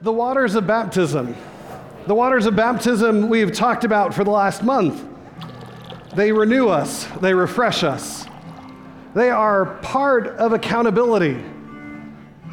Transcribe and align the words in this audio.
The 0.00 0.12
waters 0.12 0.54
of 0.54 0.64
baptism. 0.64 1.34
The 2.06 2.14
waters 2.14 2.46
of 2.46 2.54
baptism 2.54 3.28
we've 3.28 3.52
talked 3.52 3.82
about 3.82 4.14
for 4.14 4.22
the 4.22 4.30
last 4.30 4.62
month. 4.62 5.04
They 6.14 6.30
renew 6.30 6.68
us, 6.68 7.06
they 7.20 7.34
refresh 7.34 7.82
us. 7.82 8.24
They 9.14 9.30
are 9.30 9.66
part 9.82 10.28
of 10.28 10.52
accountability. 10.52 11.42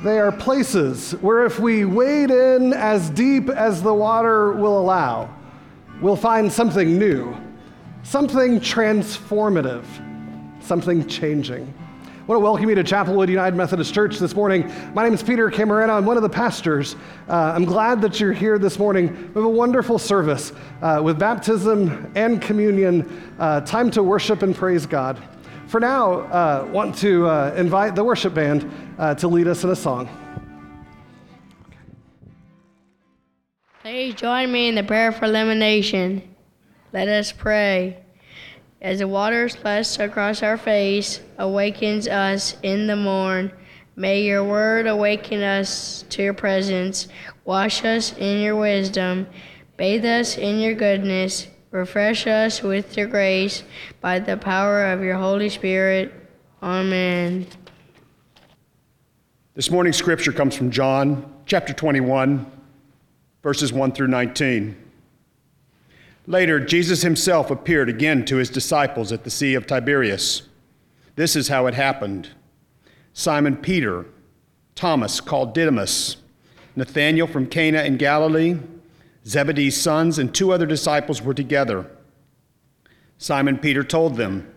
They 0.04 0.18
are 0.18 0.32
places 0.32 1.12
where 1.22 1.46
if 1.46 1.60
we 1.60 1.86
wade 1.86 2.32
in 2.32 2.74
as 2.74 3.12
deep 3.12 3.50
as 3.50 3.84
the 3.84 3.94
water 3.94 4.54
will 4.54 4.80
allow, 4.80 5.30
we'll 6.02 6.16
find 6.16 6.52
something 6.52 6.98
new, 6.98 7.38
something 8.02 8.60
transformative, 8.60 9.86
something 10.64 11.08
changing. 11.08 11.72
I 12.26 12.28
want 12.30 12.40
to 12.40 12.44
welcome 12.44 12.70
you 12.70 12.74
to 12.74 12.84
Chapelwood 12.84 13.30
United 13.30 13.56
Methodist 13.56 13.94
Church 13.94 14.18
this 14.18 14.34
morning. 14.34 14.74
My 14.96 15.04
name 15.04 15.14
is 15.14 15.22
Peter 15.22 15.52
Camarena. 15.52 15.90
I'm 15.90 16.08
one 16.08 16.18
of 16.18 16.24
the 16.24 16.30
pastors. 16.30 16.96
Uh, 17.30 17.54
I'm 17.56 17.66
glad 17.66 18.02
that 18.02 18.20
you're 18.20 18.34
here 18.34 18.58
this 18.58 18.80
morning. 18.80 19.16
We 19.16 19.34
have 19.36 19.44
a 19.44 19.48
wonderful 19.48 20.00
service 20.00 20.52
uh, 20.82 21.02
with 21.04 21.20
baptism 21.20 22.12
and 22.16 22.42
communion, 22.42 23.32
uh, 23.38 23.62
time 23.62 23.92
to 23.92 24.02
worship 24.02 24.42
and 24.42 24.56
praise 24.56 24.88
God. 24.88 25.22
For 25.68 25.80
now, 25.80 26.22
uh, 26.22 26.68
want 26.74 26.96
to 26.96 27.28
uh, 27.28 27.54
invite 27.56 27.94
the 27.94 28.04
worship 28.04 28.34
band 28.34 28.72
uh, 28.98 29.14
to 29.14 29.28
lead 29.28 29.48
us 29.48 29.64
in 29.64 29.70
a 29.70 29.76
song. 29.76 30.10
Please 33.82 34.16
join 34.16 34.52
me 34.52 34.68
in 34.68 34.74
the 34.74 34.84
prayer 34.84 35.12
for 35.12 35.26
illumination. 35.26 36.24
Let 36.92 37.08
us 37.08 37.32
pray. 37.32 38.04
As 38.86 39.00
the 39.00 39.08
water 39.08 39.50
splashes 39.50 39.98
across 39.98 40.44
our 40.44 40.58
face, 40.58 41.20
awakens 41.40 42.08
us 42.08 42.56
in 42.62 42.86
the 42.86 42.96
morn, 42.96 43.52
may 43.96 44.22
your 44.22 44.44
word 44.44 44.86
awaken 44.86 45.42
us 45.42 46.06
to 46.10 46.22
your 46.22 46.36
presence. 46.36 47.08
Wash 47.46 47.84
us 47.84 48.16
in 48.16 48.42
your 48.42 48.56
wisdom, 48.56 49.26
bathe 49.76 50.06
us 50.06 50.38
in 50.38 50.60
your 50.60 50.76
goodness, 50.76 51.48
refresh 51.72 52.28
us 52.28 52.62
with 52.62 52.96
your 52.96 53.08
grace 53.08 53.64
by 54.02 54.20
the 54.20 54.38
power 54.38 54.86
of 54.86 55.02
your 55.02 55.16
Holy 55.16 55.50
Spirit. 55.50 56.14
Amen. 56.62 57.48
This 59.56 59.72
morning's 59.72 59.98
scripture 59.98 60.32
comes 60.32 60.56
from 60.56 60.70
John 60.70 61.34
chapter 61.48 61.74
21, 61.74 62.46
verses 63.42 63.74
1 63.74 63.94
through 63.94 64.10
19. 64.10 64.85
Later, 66.28 66.60
Jesus 66.60 67.04
himself 67.04 67.52
appeared 67.52 67.88
again 67.88 68.26
to 68.26 68.38
his 68.38 68.50
disciples 68.50 69.12
at 69.12 69.24
the 69.24 69.30
Sea 69.30 69.54
of 69.54 69.68
Tiberias. 69.68 70.44
This 71.16 71.36
is 71.36 71.48
how 71.48 71.68
it 71.68 71.74
happened 71.74 72.30
Simon 73.14 73.56
Peter, 73.56 74.06
Thomas 74.74 75.22
called 75.22 75.54
Didymus, 75.54 76.18
Nathanael 76.76 77.28
from 77.28 77.48
Cana 77.48 77.84
in 77.84 77.98
Galilee, 77.98 78.58
Zebedee's 79.26 79.80
sons, 79.80 80.20
and 80.20 80.34
two 80.34 80.52
other 80.52 80.66
disciples 80.66 81.22
were 81.22 81.34
together. 81.34 81.90
Simon 83.18 83.58
Peter 83.58 83.84
told 83.84 84.18
them, 84.18 84.52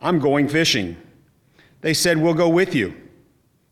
I'm 0.00 0.18
going 0.20 0.48
fishing. 0.48 0.96
They 1.82 1.92
said, 1.92 2.16
We'll 2.16 2.34
go 2.34 2.48
with 2.48 2.74
you. 2.74 2.94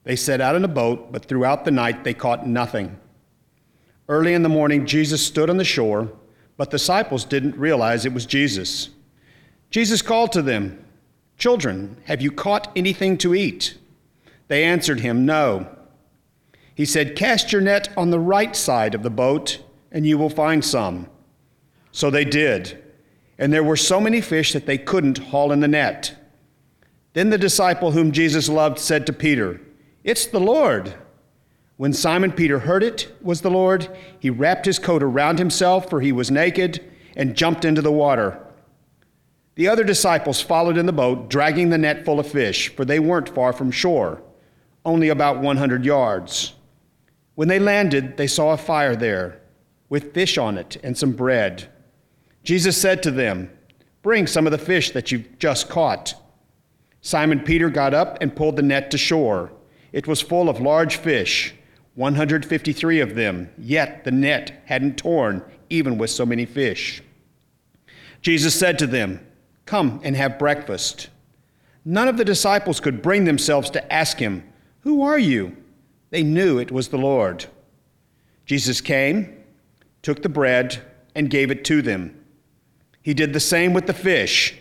They 0.04 0.16
set 0.16 0.40
out 0.40 0.54
in 0.54 0.64
a 0.64 0.68
boat, 0.68 1.10
but 1.10 1.24
throughout 1.24 1.64
the 1.64 1.70
night 1.70 2.04
they 2.04 2.14
caught 2.14 2.46
nothing. 2.46 2.98
Early 4.08 4.34
in 4.34 4.42
the 4.42 4.48
morning, 4.48 4.86
Jesus 4.86 5.24
stood 5.24 5.48
on 5.48 5.56
the 5.56 5.64
shore 5.64 6.12
but 6.56 6.70
the 6.70 6.78
disciples 6.78 7.24
didn't 7.24 7.56
realize 7.56 8.04
it 8.04 8.14
was 8.14 8.26
Jesus. 8.26 8.90
Jesus 9.70 10.02
called 10.02 10.32
to 10.32 10.42
them, 10.42 10.84
Children, 11.38 11.98
have 12.04 12.22
you 12.22 12.30
caught 12.30 12.72
anything 12.74 13.18
to 13.18 13.34
eat? 13.34 13.76
They 14.48 14.64
answered 14.64 15.00
him, 15.00 15.26
No. 15.26 15.68
He 16.74 16.84
said, 16.84 17.16
Cast 17.16 17.52
your 17.52 17.60
net 17.60 17.88
on 17.96 18.10
the 18.10 18.20
right 18.20 18.54
side 18.54 18.94
of 18.94 19.02
the 19.02 19.10
boat, 19.10 19.62
and 19.92 20.06
you 20.06 20.18
will 20.18 20.30
find 20.30 20.64
some. 20.64 21.08
So 21.92 22.10
they 22.10 22.24
did, 22.24 22.82
and 23.38 23.52
there 23.52 23.64
were 23.64 23.76
so 23.76 24.00
many 24.00 24.20
fish 24.20 24.52
that 24.52 24.66
they 24.66 24.78
couldn't 24.78 25.18
haul 25.18 25.52
in 25.52 25.60
the 25.60 25.68
net. 25.68 26.14
Then 27.12 27.30
the 27.30 27.38
disciple 27.38 27.92
whom 27.92 28.12
Jesus 28.12 28.48
loved 28.48 28.78
said 28.78 29.06
to 29.06 29.12
Peter, 29.12 29.60
It's 30.04 30.26
the 30.26 30.40
Lord. 30.40 30.94
When 31.76 31.92
Simon 31.92 32.32
Peter 32.32 32.60
heard 32.60 32.82
it 32.82 33.14
was 33.20 33.42
the 33.42 33.50
Lord, 33.50 33.94
he 34.18 34.30
wrapped 34.30 34.64
his 34.64 34.78
coat 34.78 35.02
around 35.02 35.38
himself, 35.38 35.90
for 35.90 36.00
he 36.00 36.10
was 36.10 36.30
naked, 36.30 36.82
and 37.14 37.36
jumped 37.36 37.66
into 37.66 37.82
the 37.82 37.92
water. 37.92 38.40
The 39.56 39.68
other 39.68 39.84
disciples 39.84 40.40
followed 40.40 40.78
in 40.78 40.86
the 40.86 40.92
boat, 40.92 41.28
dragging 41.28 41.68
the 41.68 41.78
net 41.78 42.04
full 42.04 42.18
of 42.18 42.26
fish, 42.26 42.74
for 42.74 42.84
they 42.84 42.98
weren't 42.98 43.28
far 43.28 43.52
from 43.52 43.70
shore, 43.70 44.22
only 44.86 45.10
about 45.10 45.40
100 45.40 45.84
yards. 45.84 46.54
When 47.34 47.48
they 47.48 47.58
landed, 47.58 48.16
they 48.16 48.26
saw 48.26 48.52
a 48.52 48.58
fire 48.58 48.96
there, 48.96 49.42
with 49.90 50.14
fish 50.14 50.38
on 50.38 50.56
it 50.56 50.78
and 50.82 50.96
some 50.96 51.12
bread. 51.12 51.68
Jesus 52.42 52.80
said 52.80 53.02
to 53.02 53.10
them, 53.10 53.50
Bring 54.02 54.26
some 54.26 54.46
of 54.46 54.52
the 54.52 54.58
fish 54.58 54.92
that 54.92 55.12
you've 55.12 55.38
just 55.38 55.68
caught. 55.68 56.14
Simon 57.02 57.40
Peter 57.40 57.68
got 57.68 57.92
up 57.92 58.18
and 58.22 58.34
pulled 58.34 58.56
the 58.56 58.62
net 58.62 58.90
to 58.92 58.98
shore. 58.98 59.52
It 59.92 60.06
was 60.06 60.20
full 60.22 60.48
of 60.48 60.60
large 60.60 60.96
fish 60.96 61.54
153 61.96 63.00
of 63.00 63.14
them, 63.14 63.50
yet 63.58 64.04
the 64.04 64.10
net 64.10 64.62
hadn't 64.66 64.98
torn, 64.98 65.42
even 65.68 65.98
with 65.98 66.10
so 66.10 66.24
many 66.24 66.44
fish. 66.44 67.02
Jesus 68.20 68.54
said 68.54 68.78
to 68.78 68.86
them, 68.86 69.26
Come 69.64 70.00
and 70.04 70.14
have 70.14 70.38
breakfast. 70.38 71.08
None 71.84 72.06
of 72.06 72.18
the 72.18 72.24
disciples 72.24 72.80
could 72.80 73.02
bring 73.02 73.24
themselves 73.24 73.70
to 73.70 73.92
ask 73.92 74.18
him, 74.18 74.44
Who 74.80 75.02
are 75.02 75.18
you? 75.18 75.56
They 76.10 76.22
knew 76.22 76.58
it 76.58 76.70
was 76.70 76.88
the 76.88 76.98
Lord. 76.98 77.46
Jesus 78.44 78.80
came, 78.80 79.44
took 80.02 80.22
the 80.22 80.28
bread, 80.28 80.82
and 81.14 81.30
gave 81.30 81.50
it 81.50 81.64
to 81.64 81.82
them. 81.82 82.14
He 83.02 83.14
did 83.14 83.32
the 83.32 83.40
same 83.40 83.72
with 83.72 83.86
the 83.86 83.94
fish. 83.94 84.54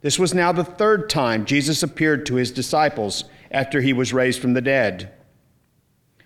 This 0.00 0.18
was 0.18 0.32
now 0.32 0.52
the 0.52 0.64
third 0.64 1.10
time 1.10 1.44
Jesus 1.44 1.82
appeared 1.82 2.24
to 2.26 2.36
his 2.36 2.52
disciples 2.52 3.24
after 3.50 3.80
he 3.80 3.92
was 3.92 4.12
raised 4.12 4.40
from 4.40 4.54
the 4.54 4.60
dead. 4.60 5.12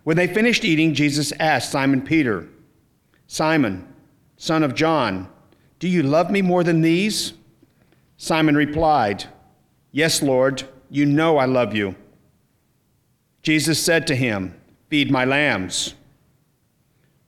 When 0.04 0.16
they 0.16 0.26
finished 0.26 0.64
eating, 0.64 0.94
Jesus 0.94 1.32
asked 1.38 1.70
Simon 1.70 2.02
Peter, 2.02 2.48
Simon, 3.26 3.86
son 4.36 4.62
of 4.62 4.74
John, 4.74 5.28
do 5.78 5.88
you 5.88 6.02
love 6.02 6.30
me 6.30 6.42
more 6.42 6.64
than 6.64 6.80
these? 6.80 7.32
Simon 8.16 8.54
replied, 8.54 9.24
Yes, 9.91 10.22
Lord, 10.22 10.64
you 10.91 11.06
know 11.06 11.38
I 11.38 11.44
love 11.44 11.74
you. 11.74 11.94
Jesus 13.42 13.82
said 13.82 14.06
to 14.06 14.14
him, 14.14 14.54
Feed 14.88 15.10
my 15.10 15.24
lambs. 15.24 15.94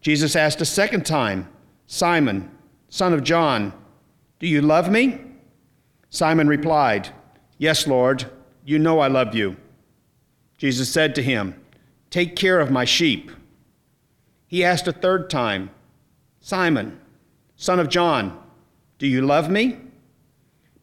Jesus 0.00 0.36
asked 0.36 0.60
a 0.60 0.66
second 0.66 1.06
time, 1.06 1.48
Simon, 1.86 2.50
son 2.88 3.12
of 3.12 3.24
John, 3.24 3.72
do 4.38 4.46
you 4.46 4.60
love 4.62 4.90
me? 4.90 5.20
Simon 6.10 6.46
replied, 6.46 7.08
Yes, 7.58 7.86
Lord, 7.86 8.26
you 8.64 8.78
know 8.78 9.00
I 9.00 9.08
love 9.08 9.34
you. 9.34 9.56
Jesus 10.58 10.88
said 10.92 11.14
to 11.14 11.22
him, 11.22 11.60
Take 12.14 12.36
care 12.36 12.60
of 12.60 12.70
my 12.70 12.84
sheep. 12.84 13.32
He 14.47 14.62
asked 14.62 14.86
a 14.86 14.92
third 14.92 15.28
time, 15.28 15.70
Simon, 16.38 17.00
son 17.56 17.80
of 17.80 17.88
John, 17.88 18.38
do 19.00 19.08
you 19.08 19.20
love 19.20 19.50
me? 19.50 19.78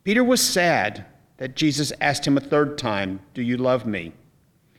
Peter 0.03 0.25
was 0.25 0.41
sad 0.41 1.05
that 1.37 1.55
Jesus 1.55 1.93
asked 2.01 2.27
him 2.27 2.35
a 2.35 2.41
third 2.41 2.77
time, 2.77 3.21
Do 3.33 3.41
you 3.41 3.55
love 3.55 3.85
me? 3.85 4.11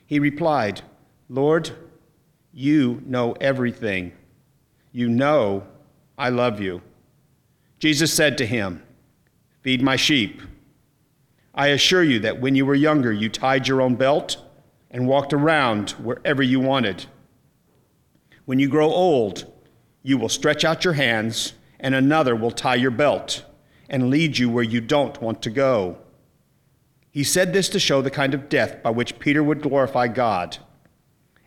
He 0.04 0.18
replied, 0.18 0.82
Lord, 1.30 1.70
you 2.52 3.02
know 3.06 3.32
everything. 3.40 4.12
You 4.92 5.08
know 5.08 5.66
I 6.18 6.28
love 6.28 6.60
you. 6.60 6.82
Jesus 7.78 8.12
said 8.12 8.36
to 8.36 8.44
him, 8.44 8.82
Feed 9.62 9.80
my 9.80 9.96
sheep. 9.96 10.42
I 11.54 11.68
assure 11.68 12.02
you 12.02 12.18
that 12.18 12.42
when 12.42 12.54
you 12.54 12.66
were 12.66 12.74
younger, 12.74 13.10
you 13.10 13.30
tied 13.30 13.66
your 13.66 13.80
own 13.80 13.94
belt 13.94 14.36
and 14.92 15.08
walked 15.08 15.32
around 15.32 15.90
wherever 15.92 16.42
you 16.42 16.60
wanted. 16.60 17.06
When 18.44 18.58
you 18.58 18.68
grow 18.68 18.90
old, 18.90 19.50
you 20.02 20.18
will 20.18 20.28
stretch 20.28 20.64
out 20.64 20.84
your 20.84 20.94
hands, 20.94 21.54
and 21.80 21.94
another 21.94 22.36
will 22.36 22.50
tie 22.50 22.74
your 22.74 22.90
belt 22.90 23.44
and 23.88 24.10
lead 24.10 24.38
you 24.38 24.50
where 24.50 24.64
you 24.64 24.80
don't 24.80 25.20
want 25.20 25.42
to 25.42 25.50
go. 25.50 25.98
He 27.10 27.24
said 27.24 27.52
this 27.52 27.68
to 27.70 27.80
show 27.80 28.02
the 28.02 28.10
kind 28.10 28.34
of 28.34 28.48
death 28.48 28.82
by 28.82 28.90
which 28.90 29.18
Peter 29.18 29.42
would 29.42 29.62
glorify 29.62 30.08
God. 30.08 30.58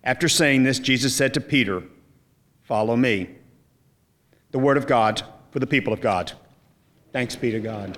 After 0.04 0.30
saying 0.30 0.64
this, 0.64 0.80
Jesus 0.80 1.16
said 1.16 1.34
to 1.34 1.42
Peter, 1.42 1.84
Follow 2.62 2.96
me. 2.96 3.30
The 4.52 4.60
word 4.60 4.78
of 4.78 4.88
God 4.88 5.24
for 5.52 5.60
the 5.60 5.68
people 5.68 5.94
of 5.94 6.02
God. 6.02 6.32
Thanks 7.12 7.36
be 7.36 7.52
to 7.52 7.60
God. 7.60 7.98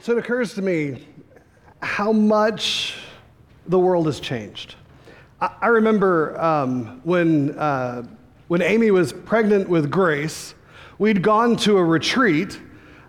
So 0.00 0.12
it 0.12 0.18
occurs 0.18 0.54
to 0.54 0.62
me 0.62 1.06
how 1.82 2.12
much 2.12 2.94
the 3.66 3.78
world 3.78 4.06
has 4.06 4.20
changed. 4.20 4.76
I, 5.40 5.50
I 5.62 5.66
remember 5.66 6.40
um, 6.40 7.00
when, 7.04 7.58
uh, 7.58 8.04
when 8.48 8.62
Amy 8.62 8.90
was 8.90 9.12
pregnant 9.12 9.68
with 9.68 9.90
Grace, 9.90 10.54
we'd 10.98 11.22
gone 11.22 11.56
to 11.56 11.76
a 11.78 11.84
retreat. 11.84 12.60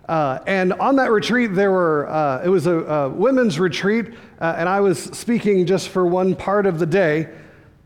Uh, 0.08 0.40
and 0.46 0.72
on 0.74 0.96
that 0.96 1.10
retreat, 1.10 1.54
there 1.54 1.70
were, 1.70 2.08
uh, 2.10 2.42
it 2.44 2.48
was 2.48 2.66
a, 2.66 2.74
a 2.74 3.08
women's 3.08 3.58
retreat, 3.58 4.06
uh, 4.40 4.54
and 4.58 4.68
I 4.68 4.80
was 4.80 5.02
speaking 5.02 5.64
just 5.64 5.88
for 5.88 6.04
one 6.04 6.34
part 6.34 6.66
of 6.66 6.78
the 6.78 6.86
day. 6.86 7.28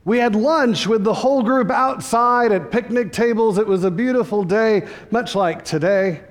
We 0.04 0.18
had 0.18 0.34
lunch 0.34 0.86
with 0.86 1.04
the 1.04 1.12
whole 1.12 1.42
group 1.42 1.70
outside 1.70 2.50
at 2.50 2.70
picnic 2.70 3.12
tables. 3.12 3.58
It 3.58 3.66
was 3.66 3.84
a 3.84 3.90
beautiful 3.90 4.42
day, 4.42 4.88
much 5.10 5.34
like 5.34 5.64
today. 5.64 6.22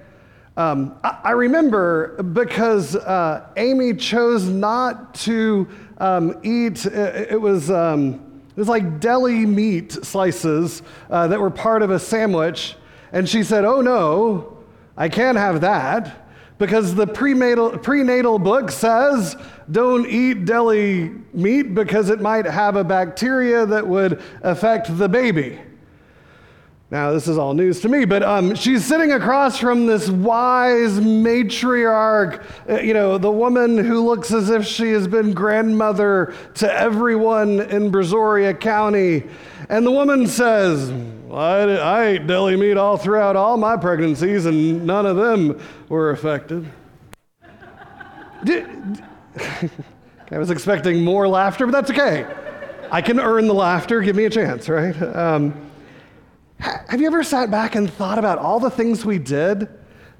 Um, 0.57 0.97
I, 1.03 1.19
I, 1.23 1.31
remember 1.31 2.21
because 2.23 2.95
uh, 2.95 3.47
Amy 3.55 3.93
chose 3.93 4.49
not 4.49 5.13
to 5.15 5.67
um, 5.99 6.39
eat, 6.43 6.85
it, 6.85 7.31
it 7.31 7.41
was. 7.41 7.71
Um, 7.71 8.27
it 8.57 8.61
was 8.61 8.67
like 8.67 8.99
deli 8.99 9.45
meat 9.45 9.91
slices 9.91 10.81
uh, 11.11 11.27
that 11.27 11.39
were 11.39 11.51
part 11.51 11.83
of 11.83 11.91
a 11.91 11.99
sandwich. 11.99 12.75
And 13.11 13.29
she 13.29 13.43
said, 13.43 13.65
Oh 13.65 13.81
no, 13.81 14.57
I 14.97 15.09
can't 15.09 15.37
have 15.37 15.61
that 15.61 16.27
because 16.57 16.95
the 16.95 17.05
prenatal, 17.05 17.77
prenatal 17.77 18.39
book 18.39 18.71
says 18.71 19.35
don't 19.69 20.07
eat 20.07 20.45
deli 20.45 21.11
meat 21.33 21.75
because 21.75 22.09
it 22.09 22.19
might 22.19 22.45
have 22.45 22.77
a 22.77 22.83
bacteria 22.83 23.63
that 23.67 23.87
would 23.87 24.23
affect 24.41 24.97
the 24.97 25.07
baby. 25.07 25.59
Now, 26.89 27.11
this 27.11 27.27
is 27.27 27.37
all 27.37 27.53
news 27.53 27.81
to 27.81 27.89
me, 27.89 28.05
but 28.05 28.23
um, 28.23 28.55
she's 28.55 28.85
sitting 28.85 29.11
across 29.11 29.59
from 29.59 29.87
this 29.87 30.07
wise 30.07 30.93
matriarch, 31.01 32.45
uh, 32.69 32.79
you 32.79 32.93
know, 32.93 33.17
the 33.17 33.31
woman 33.31 33.77
who 33.77 34.05
looks 34.05 34.31
as 34.31 34.49
if 34.49 34.65
she 34.65 34.93
has 34.93 35.05
been 35.05 35.33
grandmother 35.33 36.33
to 36.55 36.73
everyone 36.73 37.59
in 37.59 37.91
Brazoria 37.91 38.57
County. 38.57 39.23
And 39.67 39.85
the 39.85 39.91
woman 39.91 40.27
says, 40.27 40.89
I, 41.29 41.63
I 41.77 42.05
ate 42.05 42.25
deli 42.25 42.55
meat 42.55 42.77
all 42.77 42.95
throughout 42.95 43.35
all 43.35 43.57
my 43.57 43.75
pregnancies, 43.75 44.45
and 44.45 44.87
none 44.87 45.05
of 45.05 45.17
them 45.17 45.61
were 45.89 46.11
affected. 46.11 46.71
I 48.45 50.37
was 50.37 50.51
expecting 50.51 51.03
more 51.03 51.27
laughter, 51.27 51.65
but 51.65 51.73
that's 51.73 51.91
okay. 51.91 52.25
I 52.89 53.01
can 53.01 53.19
earn 53.19 53.47
the 53.47 53.53
laughter. 53.53 53.99
Give 53.99 54.15
me 54.15 54.23
a 54.23 54.29
chance, 54.29 54.69
right? 54.69 54.95
Um, 55.01 55.66
have 56.59 56.99
you 56.99 57.07
ever 57.07 57.23
sat 57.23 57.51
back 57.51 57.75
and 57.75 57.91
thought 57.91 58.17
about 58.17 58.39
all 58.39 58.59
the 58.59 58.69
things 58.69 59.05
we 59.05 59.19
did? 59.19 59.69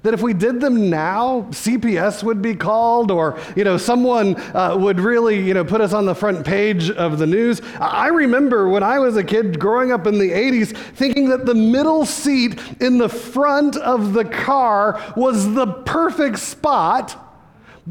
That 0.02 0.14
if 0.14 0.22
we 0.22 0.32
did 0.32 0.60
them 0.60 0.88
now, 0.90 1.48
CPS 1.50 2.22
would 2.22 2.40
be 2.40 2.54
called, 2.54 3.10
or 3.10 3.38
you 3.56 3.64
know, 3.64 3.76
someone 3.76 4.36
uh, 4.54 4.76
would 4.78 5.00
really 5.00 5.44
you 5.44 5.54
know 5.54 5.64
put 5.64 5.80
us 5.80 5.92
on 5.92 6.06
the 6.06 6.14
front 6.14 6.46
page 6.46 6.88
of 6.88 7.18
the 7.18 7.26
news. 7.26 7.60
I 7.80 8.06
remember 8.08 8.68
when 8.68 8.84
I 8.84 9.00
was 9.00 9.16
a 9.16 9.24
kid 9.24 9.58
growing 9.58 9.90
up 9.90 10.06
in 10.06 10.18
the 10.18 10.30
80s, 10.30 10.76
thinking 10.94 11.28
that 11.30 11.46
the 11.46 11.54
middle 11.54 12.06
seat 12.06 12.60
in 12.80 12.98
the 12.98 13.08
front 13.08 13.76
of 13.76 14.12
the 14.12 14.24
car 14.24 15.02
was 15.16 15.52
the 15.54 15.66
perfect 15.66 16.38
spot 16.38 17.27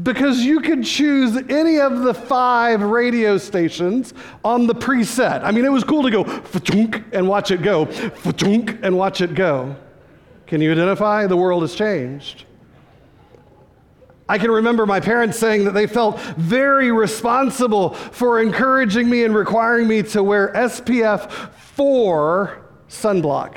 because 0.02 0.40
you 0.40 0.60
could 0.60 0.84
choose 0.84 1.36
any 1.48 1.80
of 1.80 2.00
the 2.00 2.14
five 2.14 2.82
radio 2.82 3.36
stations 3.38 4.14
on 4.44 4.66
the 4.66 4.74
preset. 4.74 5.42
I 5.42 5.50
mean, 5.50 5.64
it 5.64 5.72
was 5.72 5.82
cool 5.82 6.02
to 6.02 6.10
go 6.10 6.24
and 7.12 7.26
watch 7.26 7.50
it 7.50 7.62
go, 7.62 7.86
and 8.82 8.96
watch 8.96 9.20
it 9.20 9.34
go. 9.34 9.76
Can 10.46 10.60
you 10.60 10.72
identify? 10.72 11.26
The 11.26 11.36
world 11.36 11.62
has 11.62 11.74
changed. 11.74 12.44
I 14.28 14.36
can 14.38 14.50
remember 14.50 14.84
my 14.84 15.00
parents 15.00 15.38
saying 15.38 15.64
that 15.64 15.72
they 15.72 15.86
felt 15.86 16.20
very 16.36 16.92
responsible 16.92 17.94
for 17.94 18.42
encouraging 18.42 19.08
me 19.08 19.24
and 19.24 19.34
requiring 19.34 19.88
me 19.88 20.02
to 20.04 20.22
wear 20.22 20.52
SPF 20.52 21.30
4 21.52 22.62
sunblock. 22.88 23.56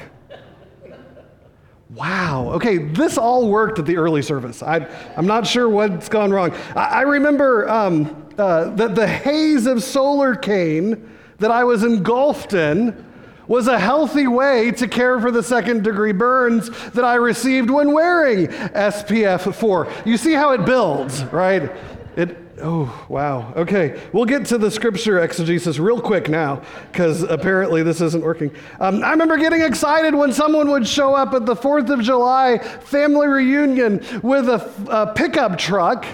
Wow. 1.96 2.52
Okay, 2.54 2.78
this 2.78 3.18
all 3.18 3.50
worked 3.50 3.78
at 3.78 3.86
the 3.86 3.98
early 3.98 4.22
service. 4.22 4.64
I, 4.64 4.88
am 5.18 5.28
not 5.28 5.46
sure 5.46 5.68
what's 5.68 6.08
gone 6.08 6.32
wrong. 6.32 6.54
I, 6.74 6.86
I 6.86 7.02
remember 7.02 7.70
um, 7.70 8.28
uh, 8.38 8.70
that 8.76 8.96
the 8.96 9.08
haze 9.08 9.66
of 9.66 9.80
Solarcaine 9.80 11.06
that 11.40 11.52
I 11.52 11.66
was 11.66 11.84
engulfed 11.84 12.54
in 12.54 13.06
was 13.48 13.68
a 13.68 13.78
healthy 13.78 14.28
way 14.28 14.72
to 14.72 14.88
care 14.88 15.20
for 15.20 15.32
the 15.32 15.44
second 15.44 15.84
degree 15.84 16.14
burns 16.14 16.70
that 16.92 17.04
I 17.04 17.16
received 17.16 17.70
when 17.70 17.92
wearing 17.92 18.48
SPF 18.48 19.54
4. 19.54 19.88
You 20.06 20.16
see 20.16 20.34
how 20.34 20.54
it 20.54 20.66
builds, 20.66 21.26
right? 21.26 21.70
It, 22.16 22.38
Oh, 22.62 23.06
wow. 23.10 23.54
Okay. 23.56 24.00
We'll 24.14 24.26
get 24.26 24.46
to 24.48 24.58
the 24.58 24.70
scripture 24.70 25.20
exegesis 25.20 25.80
real 25.80 26.00
quick 26.00 26.30
now 26.30 26.62
because 26.92 27.24
apparently 27.24 27.82
this 27.84 28.02
isn't 28.02 28.24
working. 28.24 28.54
Um, 28.80 29.04
I 29.04 29.12
remember 29.12 29.38
getting 29.38 29.62
excited 29.62 30.14
when 30.14 30.32
someone 30.32 30.70
would 30.70 30.88
show 30.88 31.16
up 31.16 31.34
at 31.34 31.46
the 31.46 31.56
4th 31.56 31.90
of 31.90 32.02
July 32.02 32.60
family 32.60 33.28
reunion 33.28 34.06
with 34.22 34.48
a, 34.48 34.72
a 34.90 35.14
pickup 35.14 35.58
truck 35.58 36.06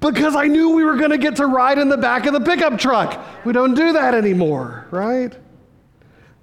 because 0.00 0.36
I 0.36 0.46
knew 0.46 0.70
we 0.70 0.84
were 0.84 0.96
going 0.96 1.10
to 1.10 1.18
get 1.18 1.36
to 1.36 1.46
ride 1.46 1.78
in 1.78 1.88
the 1.88 1.96
back 1.96 2.26
of 2.26 2.32
the 2.32 2.40
pickup 2.40 2.78
truck. 2.78 3.44
We 3.44 3.52
don't 3.52 3.74
do 3.74 3.92
that 3.92 4.14
anymore, 4.14 4.86
right? 4.90 5.34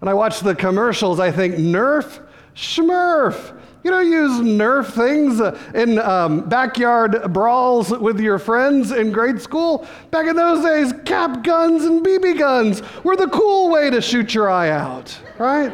And 0.02 0.10
I 0.10 0.14
watch 0.14 0.40
the 0.40 0.56
commercials, 0.56 1.20
I 1.20 1.32
think, 1.32 1.56
Nerf, 1.56 2.24
Schmurf. 2.56 3.60
You 3.86 3.92
know, 3.92 4.00
use 4.00 4.42
Nerf 4.42 4.88
things 4.88 5.40
in 5.76 6.00
um, 6.00 6.50
backyard 6.50 7.32
brawls 7.32 7.92
with 7.92 8.20
your 8.20 8.40
friends 8.40 8.92
in 8.92 9.12
grade 9.12 9.40
school. 9.40 9.86
Back 10.10 10.26
in 10.26 10.36
those 10.36 10.66
days, 10.66 10.92
cap 11.06 11.44
guns 11.44 11.86
and 11.86 12.04
BB 12.04 12.40
guns 12.40 12.82
were 13.04 13.16
the 13.16 13.28
cool 13.28 13.70
way 13.70 13.92
to 13.92 14.02
shoot 14.02 14.34
your 14.34 14.50
eye 14.50 14.72
out, 14.72 15.16
right? 15.38 15.72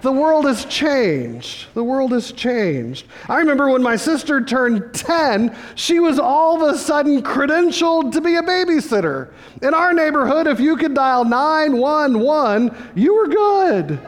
The 0.00 0.10
world 0.10 0.46
has 0.46 0.64
changed. 0.64 1.66
The 1.74 1.84
world 1.84 2.12
has 2.12 2.32
changed. 2.32 3.04
I 3.28 3.36
remember 3.36 3.68
when 3.68 3.82
my 3.82 3.96
sister 3.96 4.42
turned 4.42 4.94
10, 4.94 5.54
she 5.74 6.00
was 6.00 6.18
all 6.18 6.62
of 6.62 6.74
a 6.74 6.78
sudden 6.78 7.22
credentialed 7.22 8.10
to 8.12 8.22
be 8.22 8.36
a 8.36 8.42
babysitter. 8.42 9.28
In 9.60 9.74
our 9.74 9.92
neighborhood, 9.92 10.46
if 10.46 10.60
you 10.60 10.78
could 10.78 10.94
dial 10.94 11.26
911, 11.26 12.74
you 12.94 13.14
were 13.14 13.28
good. 13.28 14.00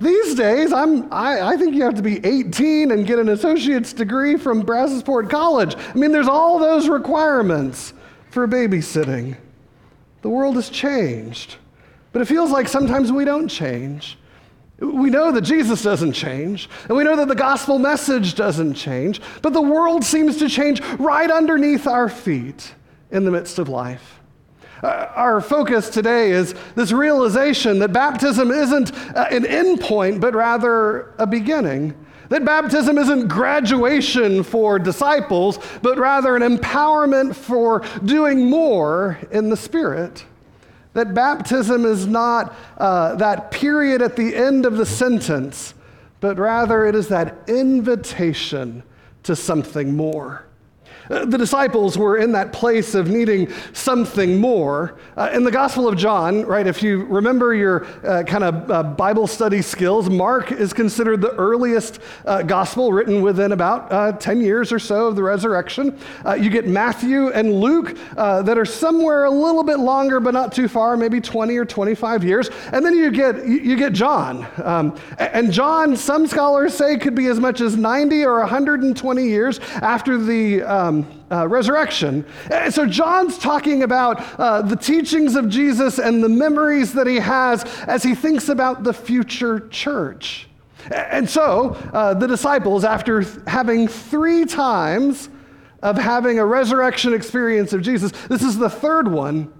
These 0.00 0.34
days, 0.34 0.72
I'm, 0.72 1.12
I, 1.12 1.52
I, 1.52 1.56
think 1.56 1.74
you 1.74 1.84
have 1.84 1.94
to 1.94 2.02
be 2.02 2.24
18 2.24 2.90
and 2.90 3.06
get 3.06 3.18
an 3.18 3.28
associate's 3.28 3.92
degree 3.92 4.36
from 4.36 4.64
Brazosport 4.64 5.30
College. 5.30 5.76
I 5.76 5.94
mean, 5.94 6.10
there's 6.10 6.28
all 6.28 6.58
those 6.58 6.88
requirements 6.88 7.94
for 8.30 8.48
babysitting. 8.48 9.36
The 10.22 10.28
world 10.28 10.56
has 10.56 10.68
changed, 10.68 11.56
but 12.12 12.22
it 12.22 12.24
feels 12.24 12.50
like 12.50 12.66
sometimes 12.66 13.12
we 13.12 13.24
don't 13.24 13.48
change. 13.48 14.18
We 14.80 15.10
know 15.10 15.30
that 15.30 15.42
Jesus 15.42 15.82
doesn't 15.82 16.14
change, 16.14 16.68
and 16.88 16.96
we 16.96 17.04
know 17.04 17.14
that 17.16 17.28
the 17.28 17.36
gospel 17.36 17.78
message 17.78 18.34
doesn't 18.34 18.74
change, 18.74 19.20
but 19.42 19.52
the 19.52 19.62
world 19.62 20.04
seems 20.04 20.38
to 20.38 20.48
change 20.48 20.80
right 20.98 21.30
underneath 21.30 21.86
our 21.86 22.08
feet 22.08 22.74
in 23.12 23.24
the 23.24 23.30
midst 23.30 23.60
of 23.60 23.68
life. 23.68 24.20
Uh, 24.84 25.10
our 25.14 25.40
focus 25.40 25.88
today 25.88 26.30
is 26.30 26.54
this 26.74 26.92
realization 26.92 27.78
that 27.78 27.90
baptism 27.90 28.50
isn't 28.50 28.94
uh, 29.16 29.26
an 29.30 29.44
endpoint, 29.44 30.20
but 30.20 30.34
rather 30.34 31.14
a 31.16 31.26
beginning. 31.26 31.94
That 32.28 32.44
baptism 32.44 32.98
isn't 32.98 33.28
graduation 33.28 34.42
for 34.42 34.78
disciples, 34.78 35.58
but 35.80 35.96
rather 35.96 36.36
an 36.36 36.42
empowerment 36.42 37.34
for 37.34 37.80
doing 38.04 38.50
more 38.50 39.18
in 39.30 39.48
the 39.48 39.56
Spirit. 39.56 40.26
That 40.92 41.14
baptism 41.14 41.86
is 41.86 42.06
not 42.06 42.54
uh, 42.76 43.14
that 43.14 43.50
period 43.50 44.02
at 44.02 44.16
the 44.16 44.36
end 44.36 44.66
of 44.66 44.76
the 44.76 44.84
sentence, 44.84 45.72
but 46.20 46.38
rather 46.38 46.84
it 46.84 46.94
is 46.94 47.08
that 47.08 47.48
invitation 47.48 48.82
to 49.22 49.34
something 49.34 49.96
more. 49.96 50.44
Uh, 51.10 51.24
the 51.26 51.36
disciples 51.36 51.98
were 51.98 52.16
in 52.16 52.32
that 52.32 52.52
place 52.52 52.94
of 52.94 53.08
needing 53.08 53.52
something 53.72 54.38
more. 54.38 54.96
Uh, 55.16 55.30
in 55.34 55.44
the 55.44 55.50
Gospel 55.50 55.86
of 55.86 55.96
John, 55.96 56.44
right, 56.46 56.66
if 56.66 56.82
you 56.82 57.04
remember 57.04 57.54
your 57.54 57.84
uh, 58.06 58.22
kind 58.22 58.44
of 58.44 58.70
uh, 58.70 58.82
Bible 58.82 59.26
study 59.26 59.60
skills, 59.60 60.08
Mark 60.08 60.50
is 60.50 60.72
considered 60.72 61.20
the 61.20 61.34
earliest 61.34 62.00
uh, 62.24 62.42
gospel 62.42 62.92
written 62.92 63.20
within 63.20 63.52
about 63.52 63.92
uh, 63.92 64.12
10 64.12 64.40
years 64.40 64.72
or 64.72 64.78
so 64.78 65.06
of 65.08 65.16
the 65.16 65.22
resurrection. 65.22 65.98
you 66.38 66.48
get 66.48 66.66
Matthew 66.66 67.28
and 67.28 67.52
Luke 67.52 67.96
that 68.16 68.56
are 68.56 68.64
somewhere 68.64 69.24
a 69.24 69.30
little 69.30 69.62
bit 69.62 69.78
longer, 69.78 70.20
but 70.20 70.32
not 70.32 70.52
too 70.52 70.68
far, 70.68 70.96
maybe 70.96 71.20
20 71.20 71.56
or 71.56 71.64
25 71.64 72.24
years. 72.24 72.50
And 72.72 72.84
then 72.84 72.96
you 72.96 73.10
get, 73.10 73.46
you 73.46 73.76
get 73.76 73.92
John. 73.92 74.46
Um, 74.62 74.96
and 75.18 75.52
John, 75.52 75.96
some 75.96 76.26
scholars 76.26 76.74
say, 76.74 76.96
could 76.96 77.14
be 77.14 77.26
as 77.26 77.38
much 77.38 77.60
as 77.60 77.76
90 77.76 78.24
or 78.24 78.40
120 78.40 79.24
years 79.24 79.60
after 79.82 80.18
the 80.18 80.62
um, 80.62 80.93
um, 80.94 81.24
uh, 81.30 81.48
resurrection. 81.48 82.24
And 82.50 82.72
so 82.72 82.86
John's 82.86 83.38
talking 83.38 83.82
about 83.82 84.20
uh, 84.38 84.62
the 84.62 84.76
teachings 84.76 85.34
of 85.34 85.48
Jesus 85.48 85.98
and 85.98 86.22
the 86.22 86.28
memories 86.28 86.92
that 86.92 87.06
he 87.06 87.16
has 87.16 87.64
as 87.86 88.02
he 88.02 88.14
thinks 88.14 88.48
about 88.48 88.84
the 88.84 88.92
future 88.92 89.68
church. 89.68 90.48
And 90.90 91.28
so 91.28 91.70
uh, 91.92 92.14
the 92.14 92.26
disciples, 92.26 92.84
after 92.84 93.22
having 93.46 93.88
three 93.88 94.44
times 94.44 95.30
of 95.82 95.96
having 95.96 96.38
a 96.38 96.44
resurrection 96.44 97.14
experience 97.14 97.72
of 97.72 97.82
Jesus, 97.82 98.12
this 98.28 98.42
is 98.42 98.58
the 98.58 98.70
third 98.70 99.08
one. 99.08 99.52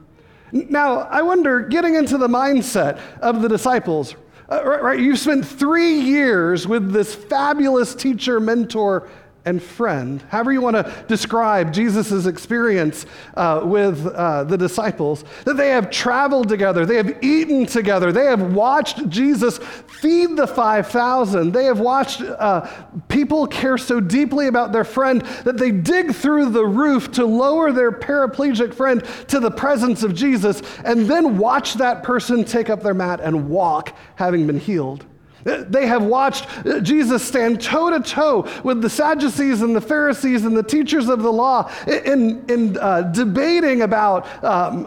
Now, 0.52 1.00
I 1.00 1.22
wonder, 1.22 1.60
getting 1.60 1.96
into 1.96 2.16
the 2.16 2.28
mindset 2.28 3.00
of 3.20 3.42
the 3.42 3.48
disciples, 3.48 4.14
uh, 4.48 4.62
right, 4.64 4.82
right, 4.82 5.00
you've 5.00 5.18
spent 5.18 5.44
three 5.44 5.98
years 5.98 6.68
with 6.68 6.92
this 6.92 7.14
fabulous 7.14 7.94
teacher, 7.94 8.38
mentor, 8.38 9.08
and 9.46 9.62
friend, 9.62 10.22
however 10.28 10.52
you 10.52 10.62
want 10.62 10.74
to 10.74 11.04
describe 11.06 11.72
Jesus' 11.72 12.24
experience 12.24 13.04
uh, 13.34 13.60
with 13.62 14.06
uh, 14.06 14.44
the 14.44 14.56
disciples, 14.56 15.24
that 15.44 15.58
they 15.58 15.68
have 15.68 15.90
traveled 15.90 16.48
together, 16.48 16.86
they 16.86 16.96
have 16.96 17.22
eaten 17.22 17.66
together, 17.66 18.10
they 18.10 18.24
have 18.24 18.54
watched 18.54 19.06
Jesus 19.10 19.58
feed 19.58 20.36
the 20.36 20.46
5,000, 20.46 21.52
they 21.52 21.64
have 21.64 21.78
watched 21.78 22.22
uh, 22.22 22.66
people 23.08 23.46
care 23.46 23.76
so 23.76 24.00
deeply 24.00 24.46
about 24.46 24.72
their 24.72 24.84
friend 24.84 25.20
that 25.44 25.58
they 25.58 25.70
dig 25.70 26.14
through 26.14 26.50
the 26.50 26.64
roof 26.64 27.12
to 27.12 27.26
lower 27.26 27.70
their 27.70 27.92
paraplegic 27.92 28.72
friend 28.72 29.04
to 29.28 29.40
the 29.40 29.50
presence 29.50 30.02
of 30.02 30.14
Jesus 30.14 30.62
and 30.84 31.06
then 31.06 31.36
watch 31.36 31.74
that 31.74 32.02
person 32.02 32.44
take 32.44 32.70
up 32.70 32.82
their 32.82 32.94
mat 32.94 33.20
and 33.20 33.50
walk, 33.50 33.94
having 34.16 34.46
been 34.46 34.58
healed. 34.58 35.04
They 35.44 35.86
have 35.86 36.02
watched 36.02 36.48
Jesus 36.82 37.22
stand 37.22 37.60
toe 37.60 37.90
to 37.90 38.00
toe 38.00 38.48
with 38.62 38.80
the 38.80 38.88
Sadducees 38.88 39.60
and 39.60 39.76
the 39.76 39.80
Pharisees 39.80 40.44
and 40.44 40.56
the 40.56 40.62
teachers 40.62 41.08
of 41.08 41.22
the 41.22 41.32
law 41.32 41.70
in, 41.86 42.44
in 42.48 42.78
uh, 42.78 43.02
debating 43.02 43.82
about 43.82 44.44
um, 44.44 44.84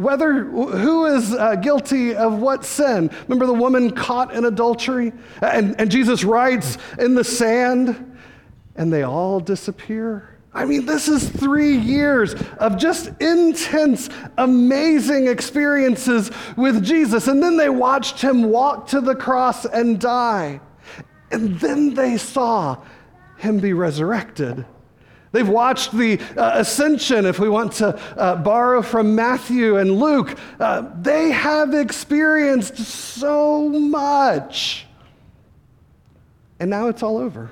whether 0.00 0.44
who 0.44 1.06
is 1.06 1.34
uh, 1.34 1.56
guilty 1.56 2.14
of 2.14 2.38
what 2.38 2.64
sin. 2.64 3.10
Remember 3.26 3.46
the 3.46 3.52
woman 3.52 3.90
caught 3.90 4.32
in 4.32 4.44
adultery? 4.44 5.12
And, 5.42 5.78
and 5.80 5.90
Jesus 5.90 6.22
writes 6.22 6.78
in 6.98 7.14
the 7.14 7.24
sand, 7.24 8.18
and 8.76 8.92
they 8.92 9.02
all 9.02 9.40
disappear. 9.40 10.35
I 10.56 10.64
mean, 10.64 10.86
this 10.86 11.06
is 11.06 11.28
three 11.28 11.76
years 11.76 12.34
of 12.58 12.78
just 12.78 13.08
intense, 13.20 14.08
amazing 14.38 15.26
experiences 15.26 16.30
with 16.56 16.82
Jesus. 16.82 17.28
And 17.28 17.42
then 17.42 17.58
they 17.58 17.68
watched 17.68 18.22
him 18.22 18.44
walk 18.44 18.88
to 18.88 19.02
the 19.02 19.14
cross 19.14 19.66
and 19.66 20.00
die. 20.00 20.62
And 21.30 21.60
then 21.60 21.92
they 21.92 22.16
saw 22.16 22.78
him 23.36 23.60
be 23.60 23.74
resurrected. 23.74 24.64
They've 25.32 25.46
watched 25.46 25.92
the 25.92 26.18
uh, 26.38 26.52
ascension, 26.54 27.26
if 27.26 27.38
we 27.38 27.50
want 27.50 27.72
to 27.74 27.88
uh, 28.16 28.36
borrow 28.36 28.80
from 28.80 29.14
Matthew 29.14 29.76
and 29.76 30.00
Luke. 30.00 30.38
Uh, 30.58 30.88
they 31.02 31.32
have 31.32 31.74
experienced 31.74 32.78
so 32.78 33.68
much. 33.68 34.86
And 36.58 36.70
now 36.70 36.88
it's 36.88 37.02
all 37.02 37.18
over. 37.18 37.50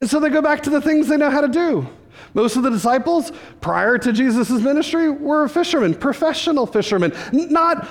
And 0.00 0.08
so 0.08 0.18
they 0.18 0.30
go 0.30 0.40
back 0.40 0.62
to 0.62 0.70
the 0.70 0.80
things 0.80 1.08
they 1.08 1.16
know 1.16 1.30
how 1.30 1.42
to 1.42 1.48
do. 1.48 1.86
Most 2.32 2.56
of 2.56 2.62
the 2.62 2.70
disciples 2.70 3.32
prior 3.60 3.98
to 3.98 4.12
Jesus' 4.12 4.50
ministry 4.50 5.10
were 5.10 5.46
fishermen, 5.48 5.94
professional 5.94 6.66
fishermen. 6.66 7.12
Not 7.32 7.86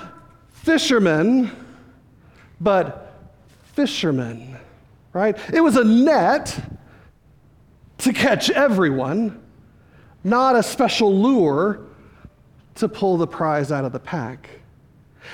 fishermen, 0.51 1.51
but 2.59 3.13
fishermen, 3.73 4.57
right? 5.13 5.37
It 5.53 5.61
was 5.61 5.75
a 5.75 5.83
net 5.83 6.59
to 7.99 8.13
catch 8.13 8.49
everyone, 8.49 9.41
not 10.23 10.55
a 10.55 10.63
special 10.63 11.13
lure 11.13 11.85
to 12.75 12.87
pull 12.87 13.17
the 13.17 13.27
prize 13.27 13.71
out 13.71 13.85
of 13.85 13.91
the 13.91 13.99
pack. 13.99 14.49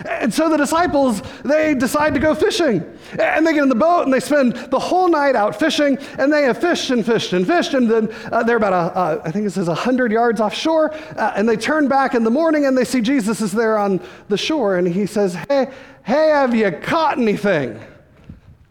And 0.04 0.34
so 0.34 0.50
the 0.50 0.58
disciples, 0.58 1.22
they 1.44 1.74
decide 1.74 2.14
to 2.16 2.20
go 2.20 2.36
fishing. 2.36 2.84
And 3.20 3.48
they 3.48 3.54
get 3.54 3.64
in 3.64 3.70
the 3.70 3.76
boat 3.76 4.04
and 4.04 4.14
they 4.14 4.20
spend 4.20 4.56
the 4.56 4.80
whole 4.80 5.08
night 5.08 5.36
out 5.36 5.58
fishing. 5.58 5.98
And 6.20 6.32
they 6.32 6.44
have 6.44 6.60
fished 6.60 6.90
and 6.90 7.06
fished 7.06 7.34
and 7.34 7.48
fished. 7.48 7.74
And 7.74 7.90
then 7.90 8.14
uh, 8.32 8.44
they're 8.44 8.58
about, 8.58 8.74
a, 8.74 8.98
uh, 8.98 9.22
I 9.24 9.32
think 9.32 9.46
it 9.46 9.52
says 9.52 9.68
100 9.68 10.12
yards 10.12 10.42
offshore. 10.42 10.94
Uh, 10.94 11.34
and 11.36 11.48
they 11.48 11.56
turn 11.56 11.88
back 11.88 12.14
in 12.14 12.24
the 12.24 12.32
morning 12.32 12.66
and 12.66 12.78
they 12.78 12.86
see 12.86 13.02
Jesus 13.02 13.42
is 13.42 13.52
there 13.52 13.78
on 13.78 14.02
the 14.28 14.38
shore. 14.38 14.76
And 14.78 14.88
he 14.88 15.06
says, 15.06 15.36
Hey, 15.48 15.72
hey, 16.04 16.30
have 16.30 16.54
you 16.54 16.72
caught 16.72 17.18
anything? 17.18 17.80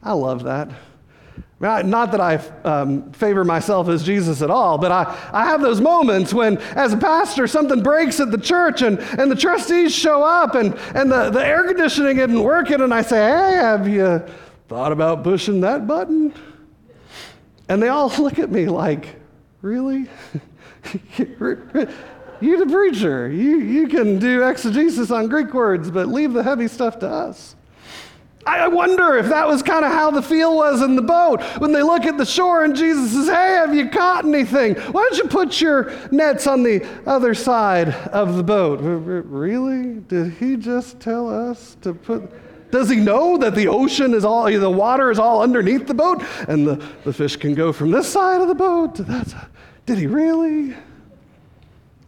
I 0.03 0.13
love 0.13 0.43
that. 0.45 0.69
Not 1.61 2.11
that 2.13 2.21
I 2.21 2.37
um, 2.65 3.13
favor 3.13 3.45
myself 3.45 3.89
as 3.89 4.03
Jesus 4.03 4.43
at 4.43 4.51
all, 4.51 4.77
but 4.77 4.93
I, 4.93 5.17
I 5.33 5.45
have 5.45 5.63
those 5.63 5.81
moments 5.81 6.35
when, 6.35 6.59
as 6.59 6.93
a 6.93 6.97
pastor, 6.97 7.47
something 7.47 7.83
breaks 7.83 8.21
at 8.21 8.31
the 8.31 8.39
church 8.39 8.83
and, 8.83 8.99
and 8.99 9.31
the 9.31 9.37
trustees 9.37 9.95
show 9.95 10.23
up 10.23 10.57
and, 10.57 10.75
and 10.95 11.11
the, 11.11 11.31
the 11.31 11.45
air 11.45 11.67
conditioning 11.67 12.19
isn't 12.19 12.43
working, 12.43 12.81
and 12.81 12.93
I 12.93 13.03
say, 13.03 13.17
Hey, 13.17 13.57
have 13.57 13.89
you 13.89 14.23
thought 14.69 14.93
about 14.93 15.23
pushing 15.23 15.61
that 15.61 15.87
button? 15.87 16.35
And 17.69 17.83
they 17.83 17.89
all 17.89 18.09
look 18.19 18.39
at 18.39 18.51
me 18.51 18.67
like, 18.67 19.17
Really? 19.63 20.09
You're 22.41 22.59
the 22.59 22.67
preacher. 22.71 23.31
You, 23.31 23.61
you 23.61 23.89
can 23.89 24.19
do 24.19 24.43
exegesis 24.43 25.11
on 25.11 25.29
Greek 25.29 25.55
words, 25.55 25.91
but 25.91 26.09
leave 26.09 26.35
the 26.35 26.43
heavy 26.43 26.69
stuff 26.69 26.99
to 26.99 27.09
us. 27.09 27.57
I 28.47 28.69
wonder 28.69 29.17
if 29.17 29.29
that 29.29 29.47
was 29.47 29.63
kind 29.63 29.85
of 29.85 29.93
how 29.93 30.11
the 30.11 30.23
feel 30.23 30.57
was 30.57 30.83
in 30.83 30.97
the 30.97 31.03
boat 31.03 31.43
when 31.59 31.73
they 31.73 31.83
look 31.83 32.05
at 32.05 32.19
the 32.19 32.27
shore 32.27 32.65
and 32.65 32.77
Jesus 32.77 33.13
says, 33.13 33.27
Hey, 33.27 33.55
have 33.55 33.75
you 33.75 33.89
caught 33.89 34.25
anything? 34.25 34.75
Why 34.75 35.09
don't 35.09 35.19
you 35.19 35.25
put 35.29 35.61
your 35.61 35.93
nets 36.11 36.47
on 36.47 36.63
the 36.63 36.87
other 37.07 37.35
side 37.35 37.89
of 37.89 38.37
the 38.37 38.43
boat? 38.43 38.81
Really? 38.83 40.01
Did 40.01 40.35
he 40.35 40.57
just 40.57 41.01
tell 41.01 41.29
us 41.29 41.77
to 41.83 41.95
put. 41.95 42.31
Does 42.71 42.91
he 42.91 42.97
know 42.97 43.39
that 43.39 43.55
the 43.55 43.69
ocean 43.69 44.15
is 44.15 44.25
all, 44.25 44.51
the 44.51 44.71
water 44.71 45.11
is 45.11 45.19
all 45.19 45.43
underneath 45.43 45.87
the 45.87 45.95
boat 45.95 46.23
and 46.49 46.67
the, 46.67 46.85
the 47.05 47.13
fish 47.13 47.37
can 47.37 47.55
go 47.55 47.73
from 47.73 47.93
this 47.93 48.09
side 48.09 48.41
of 48.41 48.49
the 48.49 48.55
boat 48.55 48.97
to 48.97 49.05
that 49.05 49.29
side? 49.29 49.47
Did 49.87 49.99
he 49.99 50.07
really? 50.07 50.75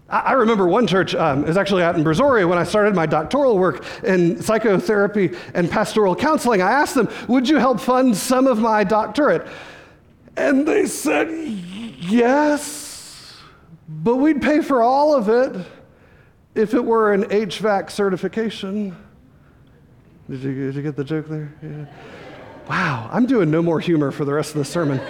I 0.08 0.34
remember 0.34 0.68
one 0.68 0.86
church, 0.86 1.16
um, 1.16 1.42
it 1.42 1.48
was 1.48 1.56
actually 1.56 1.82
out 1.82 1.96
in 1.96 2.04
Brazoria 2.04 2.48
when 2.48 2.58
I 2.58 2.62
started 2.62 2.94
my 2.94 3.06
doctoral 3.06 3.58
work 3.58 3.84
in 4.04 4.40
psychotherapy 4.40 5.36
and 5.52 5.68
pastoral 5.68 6.14
counseling. 6.14 6.62
I 6.62 6.70
asked 6.70 6.94
them, 6.94 7.08
Would 7.26 7.48
you 7.48 7.56
help 7.56 7.80
fund 7.80 8.16
some 8.16 8.46
of 8.46 8.60
my 8.60 8.84
doctorate? 8.84 9.48
And 10.36 10.66
they 10.66 10.86
said, 10.86 11.32
Yes, 11.32 13.36
but 13.88 14.16
we'd 14.16 14.40
pay 14.40 14.60
for 14.60 14.80
all 14.80 15.12
of 15.12 15.28
it 15.28 15.66
if 16.54 16.72
it 16.72 16.84
were 16.84 17.12
an 17.12 17.24
HVAC 17.24 17.90
certification. 17.90 18.96
Did 20.30 20.40
you, 20.40 20.54
did 20.54 20.74
you 20.76 20.82
get 20.82 20.94
the 20.94 21.04
joke 21.04 21.28
there? 21.28 21.52
Yeah. 21.60 21.86
Wow, 22.68 23.10
I'm 23.12 23.26
doing 23.26 23.50
no 23.50 23.60
more 23.60 23.80
humor 23.80 24.12
for 24.12 24.24
the 24.24 24.32
rest 24.32 24.52
of 24.52 24.58
the 24.58 24.64
sermon. 24.64 25.00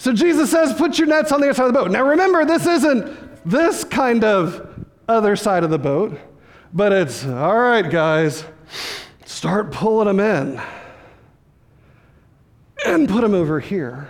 So 0.00 0.14
Jesus 0.14 0.50
says, 0.50 0.72
put 0.72 0.98
your 0.98 1.08
nets 1.08 1.30
on 1.30 1.42
the 1.42 1.48
other 1.48 1.54
side 1.54 1.66
of 1.66 1.74
the 1.74 1.78
boat. 1.78 1.90
Now 1.90 2.02
remember, 2.02 2.46
this 2.46 2.66
isn't 2.66 3.44
this 3.44 3.84
kind 3.84 4.24
of 4.24 4.86
other 5.06 5.36
side 5.36 5.62
of 5.62 5.68
the 5.68 5.78
boat, 5.78 6.18
but 6.72 6.90
it's, 6.90 7.26
all 7.26 7.58
right, 7.58 7.82
guys, 7.82 8.42
start 9.26 9.72
pulling 9.72 10.06
them 10.06 10.18
in 10.18 10.62
and 12.86 13.10
put 13.10 13.20
them 13.20 13.34
over 13.34 13.60
here. 13.60 14.08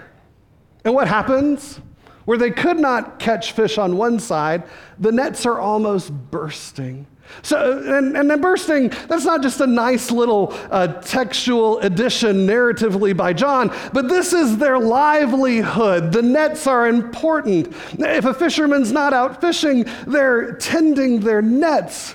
And 0.85 0.95
what 0.95 1.09
happens? 1.09 1.81
Where 2.25 2.39
they 2.39 2.53
could 2.53 2.79
not 2.79 3.19
catch 3.19 3.51
fish 3.51 3.77
on 3.77 3.97
one 3.97 4.21
side, 4.21 4.63
the 5.01 5.11
nets 5.11 5.45
are 5.45 5.59
almost 5.59 6.13
bursting. 6.31 7.09
So, 7.43 7.83
and, 7.97 8.17
and 8.17 8.31
then 8.31 8.41
bursting, 8.41 8.91
that's 9.09 9.25
not 9.25 9.43
just 9.43 9.61
a 9.61 9.67
nice 9.67 10.11
little 10.11 10.53
uh, 10.71 10.89
textual 11.01 11.79
addition 11.81 12.47
narratively 12.47 13.17
by 13.17 13.33
John, 13.33 13.75
but 13.93 14.09
this 14.09 14.33
is 14.33 14.59
their 14.59 14.79
livelihood. 14.79 16.13
The 16.13 16.23
nets 16.23 16.67
are 16.67 16.87
important. 16.87 17.75
If 17.99 18.25
a 18.25 18.35
fisherman's 18.35 18.93
not 18.93 19.13
out 19.13 19.41
fishing, 19.41 19.87
they're 20.07 20.53
tending 20.55 21.21
their 21.21 21.43
nets. 21.43 22.15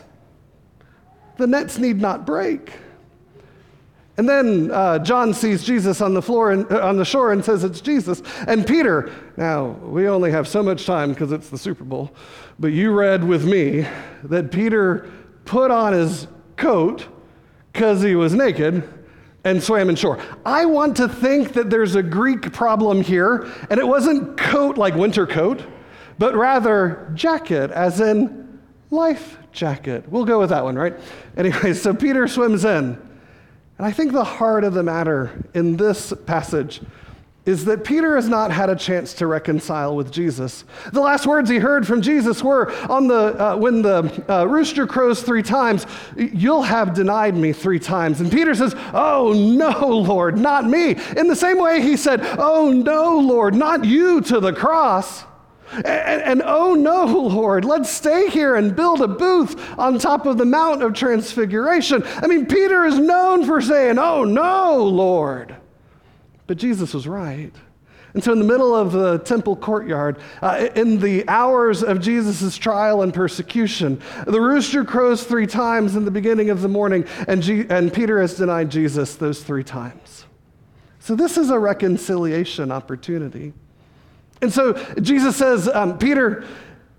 The 1.37 1.47
nets 1.47 1.77
need 1.77 1.99
not 1.99 2.25
break. 2.25 2.71
And 4.17 4.29
then 4.29 4.71
uh, 4.71 4.99
John 4.99 5.33
sees 5.33 5.63
Jesus 5.63 5.99
on 5.99 6.13
the 6.13 6.21
floor 6.21 6.51
and, 6.51 6.71
uh, 6.71 6.87
on 6.87 6.97
the 6.97 7.03
shore 7.03 7.33
and 7.33 7.43
says 7.43 7.63
it's 7.63 7.81
Jesus. 7.81 8.21
And 8.47 8.65
Peter, 8.65 9.11
now 9.35 9.71
we 9.83 10.07
only 10.07 10.31
have 10.31 10.47
so 10.47 10.63
much 10.63 10.85
time 10.85 11.09
because 11.09 11.31
it's 11.31 11.49
the 11.49 11.57
Super 11.57 11.83
Bowl, 11.83 12.11
but 12.57 12.67
you 12.67 12.93
read 12.93 13.23
with 13.23 13.45
me 13.45 13.85
that 14.23 14.51
Peter 14.51 15.11
put 15.43 15.69
on 15.69 15.91
his 15.93 16.27
coat 16.55 17.07
because 17.73 18.01
he 18.01 18.15
was 18.15 18.33
naked 18.33 18.87
and 19.43 19.61
swam 19.61 19.89
in 19.89 19.95
shore. 19.95 20.19
I 20.45 20.65
want 20.65 20.95
to 20.97 21.09
think 21.09 21.53
that 21.53 21.69
there's 21.69 21.95
a 21.95 22.03
Greek 22.03 22.53
problem 22.53 23.01
here, 23.01 23.51
and 23.69 23.79
it 23.79 23.87
wasn't 23.87 24.37
coat 24.37 24.77
like 24.77 24.95
winter 24.95 25.27
coat, 25.27 25.63
but 26.17 26.35
rather 26.35 27.11
jacket, 27.13 27.69
as 27.71 27.99
in 27.99 28.59
life 28.91 29.37
jacket. 29.51 30.09
We'll 30.09 30.25
go 30.25 30.39
with 30.39 30.49
that 30.49 30.63
one, 30.63 30.75
right? 30.75 30.95
Anyway, 31.37 31.73
so 31.73 31.93
Peter 31.93 32.27
swims 32.27 32.63
in. 32.63 32.97
And 33.77 33.85
I 33.85 33.91
think 33.91 34.13
the 34.13 34.23
heart 34.23 34.63
of 34.63 34.73
the 34.73 34.83
matter 34.83 35.43
in 35.53 35.77
this 35.77 36.13
passage 36.25 36.81
is 37.45 37.65
that 37.65 37.83
Peter 37.83 38.15
has 38.15 38.27
not 38.27 38.51
had 38.51 38.69
a 38.69 38.75
chance 38.75 39.13
to 39.13 39.27
reconcile 39.27 39.95
with 39.95 40.11
Jesus. 40.11 40.63
The 40.91 41.01
last 41.01 41.27
words 41.27 41.49
he 41.49 41.57
heard 41.57 41.85
from 41.85 42.01
Jesus 42.01 42.43
were 42.43 42.71
on 42.89 43.07
the 43.07 43.15
uh, 43.15 43.57
when 43.57 43.83
the 43.83 44.23
uh, 44.27 44.45
rooster 44.45 44.87
crows 44.87 45.21
three 45.21 45.43
times, 45.43 45.85
"You'll 46.15 46.63
have 46.63 46.95
denied 46.95 47.35
me 47.35 47.53
three 47.53 47.79
times." 47.79 48.19
And 48.19 48.31
Peter 48.31 48.55
says, 48.55 48.73
"Oh 48.93 49.33
no, 49.33 49.87
Lord, 49.89 50.39
not 50.39 50.65
me." 50.65 50.95
In 51.15 51.27
the 51.27 51.35
same 51.35 51.59
way, 51.59 51.81
he 51.81 51.97
said, 51.97 52.21
"Oh 52.39 52.71
no, 52.71 53.19
Lord, 53.19 53.53
not 53.53 53.85
you 53.85 54.21
to 54.21 54.39
the 54.39 54.53
cross." 54.53 55.25
And, 55.77 56.21
and, 56.21 56.41
oh 56.45 56.73
no, 56.73 57.05
Lord, 57.05 57.65
let's 57.65 57.89
stay 57.89 58.29
here 58.29 58.55
and 58.55 58.75
build 58.75 59.01
a 59.01 59.07
booth 59.07 59.59
on 59.77 59.99
top 59.99 60.25
of 60.25 60.37
the 60.37 60.45
Mount 60.45 60.81
of 60.83 60.93
Transfiguration. 60.93 62.03
I 62.05 62.27
mean, 62.27 62.45
Peter 62.45 62.85
is 62.85 62.97
known 62.97 63.45
for 63.45 63.61
saying, 63.61 63.99
Oh 63.99 64.23
no, 64.23 64.83
Lord. 64.83 65.55
But 66.47 66.57
Jesus 66.57 66.93
was 66.93 67.07
right. 67.07 67.51
And 68.13 68.23
so, 68.23 68.31
in 68.31 68.39
the 68.39 68.45
middle 68.45 68.73
of 68.73 68.93
the 68.93 69.17
temple 69.19 69.57
courtyard, 69.57 70.19
uh, 70.41 70.69
in 70.73 71.01
the 71.01 71.27
hours 71.27 71.83
of 71.83 71.99
Jesus' 71.99 72.55
trial 72.55 73.01
and 73.01 73.13
persecution, 73.13 74.01
the 74.25 74.39
rooster 74.39 74.85
crows 74.85 75.25
three 75.25 75.47
times 75.47 75.97
in 75.97 76.05
the 76.05 76.11
beginning 76.11 76.49
of 76.49 76.61
the 76.61 76.69
morning, 76.69 77.05
and, 77.27 77.43
G- 77.43 77.65
and 77.69 77.91
Peter 77.91 78.21
has 78.21 78.35
denied 78.35 78.71
Jesus 78.71 79.15
those 79.15 79.43
three 79.43 79.65
times. 79.65 80.23
So, 80.99 81.13
this 81.13 81.37
is 81.37 81.49
a 81.49 81.59
reconciliation 81.59 82.71
opportunity. 82.71 83.51
And 84.45 84.53
so, 84.53 84.73
Jesus 85.01 85.35
says, 85.35 85.67
um, 85.67 85.97
Peter, 85.97 86.45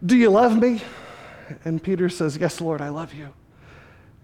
do 0.05 0.17
you 0.17 0.31
love 0.31 0.61
me? 0.61 0.83
And 1.65 1.81
Peter 1.81 2.09
says, 2.09 2.37
Yes, 2.37 2.61
Lord, 2.61 2.81
I 2.81 2.89
love 2.89 3.15
you. 3.15 3.29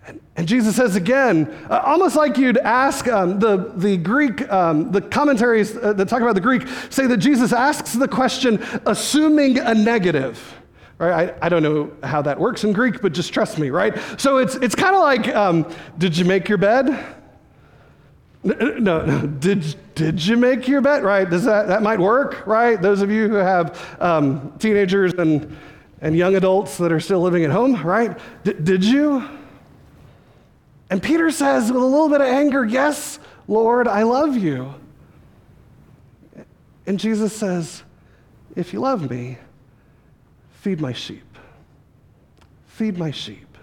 And, 0.08 0.20
and 0.34 0.48
Jesus 0.48 0.74
says 0.74 0.96
again, 0.96 1.46
uh, 1.70 1.82
almost 1.86 2.16
like 2.16 2.36
you'd 2.36 2.58
ask 2.58 3.06
um, 3.06 3.38
the, 3.38 3.74
the 3.76 3.96
Greek, 3.96 4.50
um, 4.50 4.90
the 4.90 5.00
commentaries 5.00 5.76
uh, 5.76 5.92
that 5.92 6.08
talk 6.08 6.20
about 6.20 6.34
the 6.34 6.40
Greek 6.40 6.66
say 6.90 7.06
that 7.06 7.18
Jesus 7.18 7.52
asks 7.52 7.92
the 7.92 8.08
question 8.08 8.60
assuming 8.84 9.56
a 9.60 9.72
negative. 9.72 10.60
Right? 10.98 11.30
I, 11.30 11.46
I 11.46 11.48
don't 11.48 11.62
know 11.62 11.92
how 12.02 12.22
that 12.22 12.40
works 12.40 12.64
in 12.64 12.72
Greek, 12.72 13.00
but 13.00 13.12
just 13.12 13.32
trust 13.32 13.56
me, 13.56 13.70
right? 13.70 13.96
So 14.20 14.38
it's, 14.38 14.56
it's 14.56 14.74
kind 14.74 14.96
of 14.96 15.02
like, 15.02 15.28
um, 15.28 15.72
did 15.96 16.18
you 16.18 16.24
make 16.24 16.48
your 16.48 16.58
bed? 16.58 17.21
No, 18.44 19.04
no, 19.04 19.26
did, 19.26 19.76
did 19.94 20.24
you 20.24 20.36
make 20.36 20.66
your 20.66 20.80
bet? 20.80 21.04
Right? 21.04 21.28
Does 21.28 21.44
that, 21.44 21.68
that 21.68 21.82
might 21.82 22.00
work, 22.00 22.44
right? 22.46 22.80
Those 22.80 23.00
of 23.00 23.10
you 23.10 23.28
who 23.28 23.34
have 23.34 23.96
um, 24.00 24.52
teenagers 24.58 25.14
and, 25.14 25.56
and 26.00 26.16
young 26.16 26.34
adults 26.34 26.76
that 26.78 26.90
are 26.90 26.98
still 26.98 27.20
living 27.20 27.44
at 27.44 27.50
home, 27.50 27.80
right? 27.82 28.18
D- 28.42 28.54
did 28.54 28.84
you? 28.84 29.28
And 30.90 31.00
Peter 31.00 31.30
says 31.30 31.70
with 31.70 31.80
a 31.80 31.86
little 31.86 32.08
bit 32.08 32.20
of 32.20 32.26
anger, 32.26 32.64
Yes, 32.64 33.20
Lord, 33.46 33.86
I 33.86 34.02
love 34.02 34.36
you. 34.36 34.74
And 36.84 36.98
Jesus 36.98 37.34
says, 37.34 37.84
If 38.56 38.72
you 38.72 38.80
love 38.80 39.08
me, 39.08 39.38
feed 40.60 40.80
my 40.80 40.92
sheep. 40.92 41.38
Feed 42.66 42.98
my 42.98 43.12
sheep. 43.12 43.56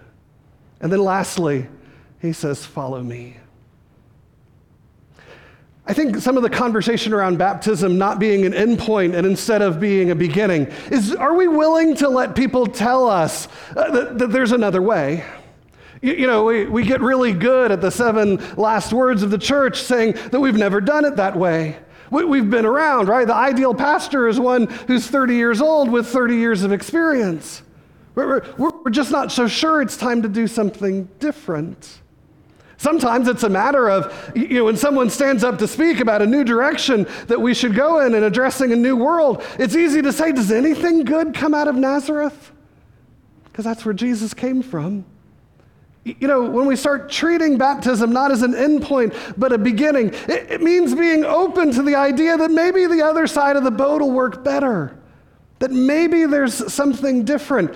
And 0.80 0.90
then 0.90 1.00
lastly, 1.04 1.68
he 2.22 2.32
says, 2.32 2.64
Follow 2.64 3.02
me. 3.02 3.39
I 5.90 5.92
think 5.92 6.18
some 6.18 6.36
of 6.36 6.44
the 6.44 6.50
conversation 6.50 7.12
around 7.12 7.38
baptism 7.38 7.98
not 7.98 8.20
being 8.20 8.46
an 8.46 8.52
endpoint 8.52 9.16
and 9.16 9.26
instead 9.26 9.60
of 9.60 9.80
being 9.80 10.12
a 10.12 10.14
beginning 10.14 10.68
is 10.88 11.12
are 11.16 11.34
we 11.34 11.48
willing 11.48 11.96
to 11.96 12.08
let 12.08 12.36
people 12.36 12.64
tell 12.64 13.08
us 13.08 13.48
uh, 13.74 13.90
that, 13.90 14.18
that 14.18 14.30
there's 14.30 14.52
another 14.52 14.80
way? 14.80 15.24
You, 16.00 16.12
you 16.12 16.26
know, 16.28 16.44
we, 16.44 16.66
we 16.66 16.84
get 16.84 17.00
really 17.00 17.32
good 17.32 17.72
at 17.72 17.80
the 17.80 17.90
seven 17.90 18.36
last 18.54 18.92
words 18.92 19.24
of 19.24 19.32
the 19.32 19.38
church 19.38 19.82
saying 19.82 20.12
that 20.30 20.38
we've 20.38 20.54
never 20.54 20.80
done 20.80 21.04
it 21.04 21.16
that 21.16 21.34
way. 21.34 21.76
We, 22.12 22.38
have 22.38 22.50
been 22.50 22.66
around, 22.66 23.08
right? 23.08 23.26
The 23.26 23.34
ideal 23.34 23.74
pastor 23.74 24.28
is 24.28 24.38
one 24.38 24.68
who's 24.86 25.08
30 25.08 25.34
years 25.34 25.60
old 25.60 25.90
with 25.90 26.06
30 26.06 26.36
years 26.36 26.62
of 26.62 26.70
experience. 26.70 27.62
We're, 28.14 28.44
we're, 28.56 28.70
we're 28.84 28.90
just 28.92 29.10
not 29.10 29.32
so 29.32 29.48
sure 29.48 29.82
it's 29.82 29.96
time 29.96 30.22
to 30.22 30.28
do 30.28 30.46
something 30.46 31.08
different. 31.18 32.00
Sometimes 32.80 33.28
it's 33.28 33.42
a 33.42 33.48
matter 33.50 33.90
of, 33.90 34.32
you 34.34 34.54
know, 34.54 34.64
when 34.64 34.76
someone 34.78 35.10
stands 35.10 35.44
up 35.44 35.58
to 35.58 35.68
speak 35.68 36.00
about 36.00 36.22
a 36.22 36.26
new 36.26 36.42
direction 36.42 37.06
that 37.26 37.38
we 37.38 37.52
should 37.52 37.74
go 37.74 38.00
in 38.00 38.14
and 38.14 38.24
addressing 38.24 38.72
a 38.72 38.76
new 38.76 38.96
world, 38.96 39.44
it's 39.58 39.76
easy 39.76 40.00
to 40.00 40.10
say, 40.10 40.32
Does 40.32 40.50
anything 40.50 41.04
good 41.04 41.34
come 41.34 41.52
out 41.52 41.68
of 41.68 41.76
Nazareth? 41.76 42.52
Because 43.44 43.66
that's 43.66 43.84
where 43.84 43.92
Jesus 43.92 44.32
came 44.32 44.62
from. 44.62 45.04
You 46.04 46.26
know, 46.26 46.48
when 46.48 46.64
we 46.64 46.74
start 46.74 47.10
treating 47.10 47.58
baptism 47.58 48.14
not 48.14 48.32
as 48.32 48.40
an 48.40 48.54
endpoint, 48.54 49.34
but 49.36 49.52
a 49.52 49.58
beginning, 49.58 50.14
it, 50.26 50.50
it, 50.50 50.62
means 50.62 50.94
being 50.94 51.22
open 51.22 51.72
to 51.72 51.82
the 51.82 51.96
idea 51.96 52.38
that 52.38 52.50
maybe 52.50 52.86
the 52.86 53.02
other 53.02 53.26
side 53.26 53.56
of 53.56 53.62
the 53.64 53.70
boat 53.70 54.00
will 54.00 54.10
work 54.10 54.42
better, 54.42 54.98
that 55.58 55.70
maybe 55.70 56.24
there's 56.24 56.72
something 56.72 57.26
different. 57.26 57.74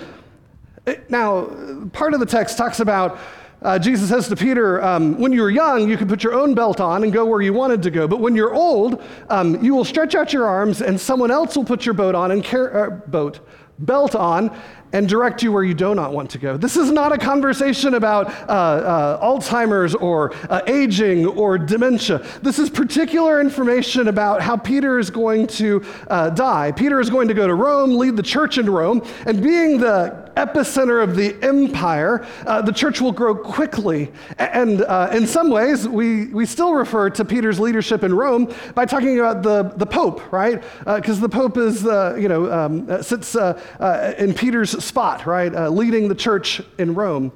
Now, 1.09 1.45
part 1.93 2.15
of 2.15 2.19
the 2.19 2.25
text 2.25 2.57
talks 2.57 2.79
about 2.79 3.19
uh, 3.65 3.79
Jesus 3.79 4.09
says 4.09 4.27
to 4.29 4.35
Peter, 4.35 4.83
um, 4.83 5.19
When 5.19 5.33
you 5.33 5.41
were 5.41 5.49
young, 5.49 5.89
you 5.89 5.97
could 5.97 6.07
put 6.07 6.23
your 6.23 6.33
own 6.33 6.53
belt 6.53 6.79
on 6.79 7.03
and 7.03 7.11
go 7.11 7.25
where 7.25 7.41
you 7.41 7.51
wanted 7.51 7.81
to 7.83 7.91
go. 7.91 8.07
But 8.07 8.19
when 8.19 8.35
you're 8.35 8.53
old, 8.53 9.03
um, 9.29 9.61
you 9.63 9.73
will 9.73 9.85
stretch 9.85 10.13
out 10.15 10.31
your 10.31 10.45
arms, 10.45 10.81
and 10.81 10.99
someone 10.99 11.31
else 11.31 11.57
will 11.57 11.65
put 11.65 11.85
your 11.85 11.93
boat 11.93 12.15
on 12.15 12.31
and 12.31 12.45
car- 12.45 12.85
uh, 12.85 12.89
boat 13.07 13.39
belt 13.79 14.15
on 14.15 14.57
and 14.93 15.09
direct 15.09 15.43
you 15.43 15.51
where 15.51 15.63
you 15.63 15.73
do 15.73 15.93
not 15.93 16.13
want 16.13 16.29
to 16.29 16.37
go. 16.37 16.55
This 16.55 16.77
is 16.77 16.91
not 16.91 17.11
a 17.11 17.17
conversation 17.17 17.95
about 17.95 18.27
uh, 18.27 18.51
uh, 18.51 19.25
Alzheimer's 19.25 19.93
or 19.95 20.33
uh, 20.49 20.61
aging 20.67 21.25
or 21.25 21.57
dementia. 21.57 22.25
This 22.41 22.59
is 22.59 22.69
particular 22.69 23.41
information 23.41 24.07
about 24.07 24.41
how 24.41 24.55
Peter 24.55 24.97
is 24.97 25.09
going 25.09 25.47
to 25.47 25.83
uh, 26.09 26.29
die. 26.29 26.71
Peter 26.71 27.01
is 27.01 27.09
going 27.09 27.27
to 27.27 27.33
go 27.33 27.47
to 27.47 27.55
Rome, 27.55 27.97
lead 27.97 28.15
the 28.15 28.23
church 28.23 28.57
in 28.57 28.69
Rome, 28.69 29.05
and 29.25 29.43
being 29.43 29.79
the 29.79 30.24
epicenter 30.35 31.03
of 31.03 31.15
the 31.15 31.35
empire, 31.41 32.25
uh, 32.45 32.61
the 32.61 32.71
church 32.71 33.01
will 33.01 33.11
grow 33.11 33.35
quickly. 33.35 34.11
And 34.37 34.81
uh, 34.81 35.09
in 35.11 35.27
some 35.27 35.49
ways, 35.49 35.87
we, 35.87 36.27
we 36.27 36.45
still 36.45 36.73
refer 36.73 37.09
to 37.11 37.25
Peter's 37.25 37.59
leadership 37.59 38.03
in 38.03 38.13
Rome 38.13 38.53
by 38.73 38.85
talking 38.85 39.19
about 39.19 39.43
the, 39.43 39.63
the 39.77 39.85
Pope, 39.85 40.31
right? 40.31 40.63
Because 40.85 41.19
the 41.19 41.29
Pope 41.29 41.57
is, 41.57 41.83
you 41.83 42.27
know, 42.27 42.51
um, 42.51 43.03
sits 43.03 43.35
in 43.35 44.33
Peter's 44.33 44.83
spot, 44.83 45.25
right? 45.25 45.53
Uh, 45.53 45.69
leading 45.69 46.07
the 46.07 46.15
church 46.15 46.61
in 46.77 46.93
Rome. 46.95 47.31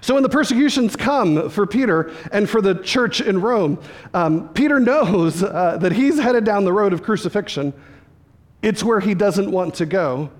So 0.00 0.14
when 0.14 0.22
the 0.22 0.28
persecutions 0.28 0.94
come 0.94 1.50
for 1.50 1.66
Peter 1.66 2.12
and 2.32 2.48
for 2.48 2.60
the 2.60 2.76
church 2.76 3.20
in 3.20 3.40
Rome, 3.40 3.78
um, 4.12 4.48
Peter 4.50 4.78
knows 4.78 5.42
uh, 5.42 5.78
that 5.80 5.92
he's 5.92 6.18
headed 6.18 6.44
down 6.44 6.64
the 6.64 6.72
road 6.72 6.92
of 6.92 7.02
crucifixion. 7.02 7.72
It's 8.62 8.84
where 8.84 9.00
he 9.00 9.14
doesn't 9.14 9.50
want 9.50 9.74
to 9.74 9.86
go. 9.86 10.30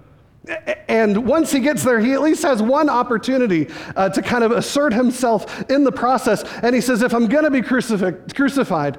And 0.89 1.27
once 1.27 1.51
he 1.51 1.61
gets 1.61 1.83
there, 1.83 2.01
he 2.01 2.13
at 2.13 2.21
least 2.21 2.43
has 2.43 2.61
one 2.61 2.91
opportunity 2.91 3.69
uh, 3.97 4.11
to 4.11 4.21
kind 4.21 4.45
of 4.45 4.53
assert 4.53 4.93
himself 4.93 5.71
in 5.71 5.85
the 5.85 5.93
process. 5.93 6.45
And 6.63 6.75
he 6.75 6.81
says, 6.81 7.03
If 7.03 7.15
I'm 7.15 7.29
going 7.29 7.45
to 7.45 7.51
be 7.51 7.63
crucifi- 7.63 8.35
crucified, 8.35 8.99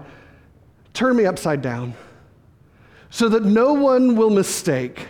turn 0.94 1.16
me 1.16 1.26
upside 1.26 1.62
down 1.62 1.94
so 3.10 3.30
that 3.30 3.44
no 3.44 3.74
one 3.74 4.16
will 4.16 4.30
mistake 4.30 5.08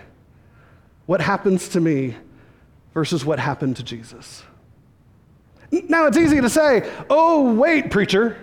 what 1.05 1.21
happens 1.21 1.69
to 1.69 1.79
me 1.79 2.15
versus 2.93 3.25
what 3.25 3.39
happened 3.39 3.77
to 3.77 3.83
Jesus. 3.83 4.43
Now, 5.71 6.05
it's 6.05 6.17
easy 6.17 6.41
to 6.41 6.49
say, 6.49 6.91
oh, 7.09 7.53
wait, 7.53 7.91
preacher. 7.91 8.37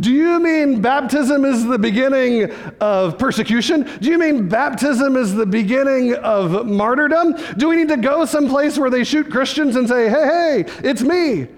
Do 0.00 0.10
you 0.10 0.40
mean 0.40 0.80
baptism 0.80 1.44
is 1.44 1.66
the 1.66 1.78
beginning 1.78 2.50
of 2.80 3.18
persecution? 3.18 3.88
Do 4.00 4.10
you 4.10 4.18
mean 4.18 4.48
baptism 4.48 5.16
is 5.16 5.34
the 5.34 5.44
beginning 5.44 6.14
of 6.14 6.66
martyrdom? 6.66 7.36
Do 7.58 7.68
we 7.68 7.76
need 7.76 7.88
to 7.88 7.98
go 7.98 8.24
someplace 8.24 8.78
where 8.78 8.88
they 8.88 9.04
shoot 9.04 9.30
Christians 9.30 9.76
and 9.76 9.86
say, 9.86 10.08
hey, 10.08 10.64
hey, 10.64 10.88
it's 10.88 11.02
me? 11.02 11.48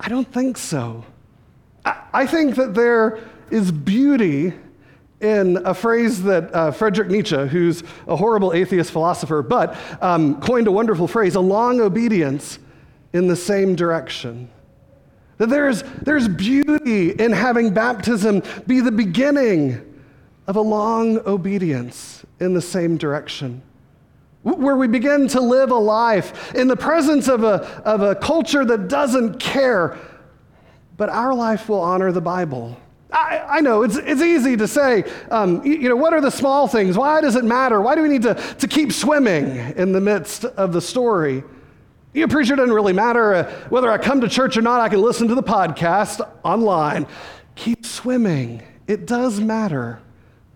I 0.00 0.08
don't 0.08 0.30
think 0.32 0.58
so. 0.58 1.04
I 1.84 2.26
think 2.26 2.56
that 2.56 2.74
there 2.74 3.20
is 3.50 3.70
beauty 3.70 4.54
in 5.20 5.58
a 5.64 5.72
phrase 5.72 6.22
that 6.24 6.54
uh, 6.54 6.70
Friedrich 6.72 7.08
Nietzsche, 7.08 7.46
who's 7.46 7.82
a 8.08 8.16
horrible 8.16 8.52
atheist 8.52 8.90
philosopher, 8.90 9.42
but 9.42 9.76
um, 10.02 10.40
coined 10.40 10.66
a 10.66 10.72
wonderful 10.72 11.06
phrase 11.06 11.34
a 11.34 11.40
long 11.40 11.80
obedience 11.80 12.58
in 13.12 13.28
the 13.28 13.36
same 13.36 13.76
direction. 13.76 14.50
That 15.38 15.48
there's, 15.48 15.82
there's 16.02 16.28
beauty 16.28 17.10
in 17.10 17.32
having 17.32 17.74
baptism 17.74 18.42
be 18.66 18.80
the 18.80 18.92
beginning 18.92 19.94
of 20.46 20.56
a 20.56 20.60
long 20.60 21.18
obedience 21.26 22.24
in 22.40 22.54
the 22.54 22.62
same 22.62 22.96
direction. 22.96 23.62
Where 24.42 24.76
we 24.76 24.88
begin 24.88 25.26
to 25.28 25.40
live 25.40 25.70
a 25.70 25.76
life 25.76 26.54
in 26.54 26.68
the 26.68 26.76
presence 26.76 27.28
of 27.28 27.44
a, 27.44 27.66
of 27.82 28.02
a 28.02 28.14
culture 28.14 28.64
that 28.64 28.88
doesn't 28.88 29.40
care, 29.40 29.98
but 30.98 31.08
our 31.08 31.34
life 31.34 31.68
will 31.68 31.80
honor 31.80 32.12
the 32.12 32.20
Bible. 32.20 32.76
I, 33.10 33.38
I, 33.48 33.60
know 33.60 33.82
it's, 33.82 33.96
it's 33.96 34.20
easy 34.20 34.56
to 34.56 34.68
say, 34.68 35.04
um, 35.30 35.64
you, 35.64 35.74
you, 35.74 35.88
know, 35.88 35.96
what 35.96 36.12
are 36.12 36.20
the 36.20 36.30
small 36.30 36.66
things? 36.68 36.98
Why 36.98 37.20
does 37.20 37.36
it 37.36 37.44
matter? 37.44 37.80
Why 37.80 37.94
do 37.94 38.02
we 38.02 38.08
need 38.08 38.22
to, 38.22 38.34
to 38.34 38.68
keep 38.68 38.92
swimming 38.92 39.56
in 39.76 39.92
the 39.92 40.00
midst 40.00 40.44
of 40.44 40.72
the 40.72 40.80
story? 40.80 41.42
You 42.14 42.28
preacher 42.28 42.54
doesn't 42.54 42.72
really 42.72 42.92
matter 42.92 43.34
uh, 43.34 43.52
whether 43.68 43.90
I 43.90 43.98
come 43.98 44.20
to 44.20 44.28
church 44.28 44.56
or 44.56 44.62
not. 44.62 44.80
I 44.80 44.88
can 44.88 45.02
listen 45.02 45.28
to 45.28 45.34
the 45.34 45.42
podcast 45.42 46.26
online. 46.44 47.06
Keep 47.56 47.84
swimming. 47.84 48.62
It 48.86 49.06
does 49.06 49.40
matter. 49.40 50.00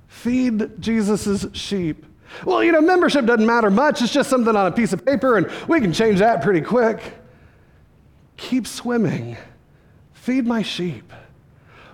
Feed 0.07 0.81
Jesus' 0.81 1.47
sheep. 1.53 2.07
Well, 2.45 2.63
you 2.63 2.73
know, 2.73 2.81
membership 2.81 3.27
doesn't 3.27 3.47
matter 3.47 3.71
much. 3.71 4.03
It's 4.03 4.13
just 4.13 4.31
something 4.31 4.55
on 4.55 4.67
a 4.67 4.73
piece 4.73 4.93
of 4.93 5.05
paper, 5.05 5.37
and 5.37 5.51
we 5.67 5.81
can 5.81 5.93
change 5.93 6.21
that 6.21 6.43
pretty 6.43 6.61
quick. 6.61 7.01
Keep 8.37 8.67
swimming. 8.67 9.37
Feed 10.13 10.47
my 10.47 10.63
sheep. 10.63 11.13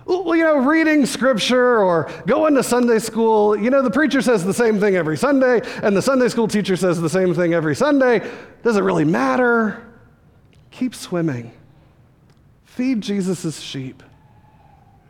Well, 0.05 0.35
you 0.35 0.43
know, 0.43 0.57
reading 0.57 1.05
scripture 1.07 1.83
or 1.83 2.11
going 2.27 2.53
to 2.55 2.63
Sunday 2.63 2.99
school, 2.99 3.57
you 3.57 3.71
know, 3.71 3.81
the 3.81 3.89
preacher 3.89 4.21
says 4.21 4.45
the 4.45 4.53
same 4.53 4.79
thing 4.79 4.95
every 4.95 5.17
Sunday, 5.17 5.61
and 5.81 5.97
the 5.97 6.01
Sunday 6.01 6.27
school 6.27 6.47
teacher 6.47 6.75
says 6.75 7.01
the 7.01 7.09
same 7.09 7.33
thing 7.33 7.55
every 7.55 7.75
Sunday. 7.75 8.21
Does 8.63 8.77
it 8.77 8.81
really 8.81 9.03
matter? 9.03 9.83
Keep 10.69 10.93
swimming. 10.93 11.51
Feed 12.65 13.01
Jesus' 13.01 13.59
sheep. 13.59 14.03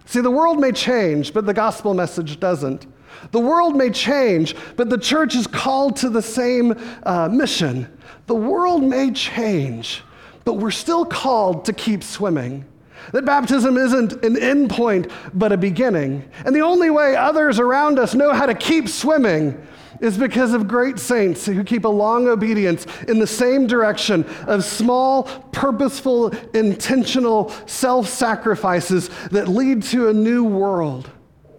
See, 0.06 0.22
the 0.22 0.32
world 0.32 0.60
may 0.60 0.72
change, 0.72 1.34
but 1.34 1.46
the 1.46 1.54
gospel 1.54 1.94
message 1.94 2.40
doesn't. 2.40 2.88
The 3.32 3.40
world 3.40 3.76
may 3.76 3.90
change, 3.90 4.56
but 4.78 4.90
the 4.90 4.98
church 4.98 5.36
is 5.36 5.48
called 5.48 5.98
to 5.98 6.10
the 6.10 6.22
same 6.22 6.74
uh, 7.04 7.28
mission. 7.28 7.92
The 8.28 8.36
world 8.36 8.84
may 8.84 9.12
change, 9.12 10.04
but 10.46 10.54
we're 10.54 10.72
still 10.72 11.06
called 11.06 11.66
to 11.66 11.74
keep 11.74 12.04
swimming. 12.04 12.66
That 13.12 13.26
baptism 13.26 13.78
isn't 13.78 14.24
an 14.24 14.38
end 14.38 14.70
point, 14.70 15.12
but 15.34 15.52
a 15.52 15.58
beginning. 15.58 16.30
And 16.46 16.56
the 16.56 16.62
only 16.62 16.90
way 16.90 17.16
others 17.16 17.60
around 17.60 18.00
us 18.00 18.16
know 18.16 18.34
how 18.34 18.46
to 18.46 18.56
keep 18.56 18.90
swimming 18.90 19.66
is 20.02 20.18
because 20.18 20.54
of 20.54 20.68
great 20.68 21.00
saints 21.00 21.46
who 21.46 21.64
keep 21.64 21.86
a 21.86 21.90
long 21.90 22.28
obedience 22.28 22.86
in 23.08 23.20
the 23.20 23.28
same 23.28 23.68
direction 23.68 24.26
of 24.48 24.64
small, 24.64 25.24
purposeful, 25.52 26.30
intentional 26.54 27.50
self 27.66 28.08
sacrifices 28.08 29.10
that 29.32 29.48
lead 29.48 29.84
to 29.84 30.10
a 30.10 30.14
new 30.14 30.44
world, 30.44 31.10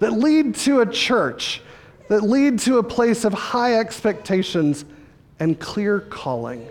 that 0.00 0.12
lead 0.12 0.54
to 0.54 0.80
a 0.80 0.86
church, 0.86 1.62
that 2.08 2.22
lead 2.22 2.58
to 2.60 2.78
a 2.78 2.82
place 2.82 3.24
of 3.24 3.32
high 3.32 3.78
expectations 3.78 4.84
and 5.38 5.58
clear 5.58 6.00
calling. 6.00 6.68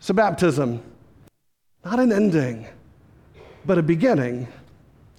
So, 0.00 0.14
baptism, 0.14 0.82
not 1.84 2.00
an 2.00 2.12
ending, 2.12 2.66
but 3.64 3.78
a 3.78 3.82
beginning. 3.82 4.48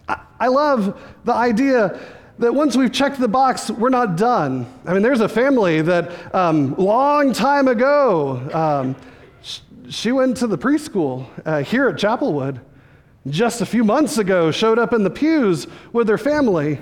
I, 0.07 0.19
I 0.39 0.47
love 0.47 1.01
the 1.23 1.33
idea 1.33 1.99
that 2.39 2.53
once 2.53 2.75
we've 2.77 2.91
checked 2.91 3.19
the 3.19 3.27
box, 3.27 3.69
we're 3.69 3.89
not 3.89 4.15
done. 4.15 4.65
I 4.85 4.93
mean, 4.93 5.01
there's 5.01 5.21
a 5.21 5.29
family 5.29 5.81
that 5.81 6.33
um, 6.33 6.73
long 6.75 7.33
time 7.33 7.67
ago, 7.67 8.49
um, 8.53 8.95
sh- 9.41 9.59
she 9.89 10.11
went 10.11 10.37
to 10.37 10.47
the 10.47 10.57
preschool 10.57 11.25
uh, 11.45 11.63
here 11.63 11.89
at 11.89 11.95
Chapelwood. 11.95 12.61
Just 13.27 13.59
a 13.61 13.65
few 13.65 13.83
months 13.83 14.17
ago, 14.17 14.51
showed 14.51 14.79
up 14.79 14.93
in 14.93 15.03
the 15.03 15.09
pews 15.09 15.67
with 15.91 16.07
her 16.07 16.17
family. 16.17 16.79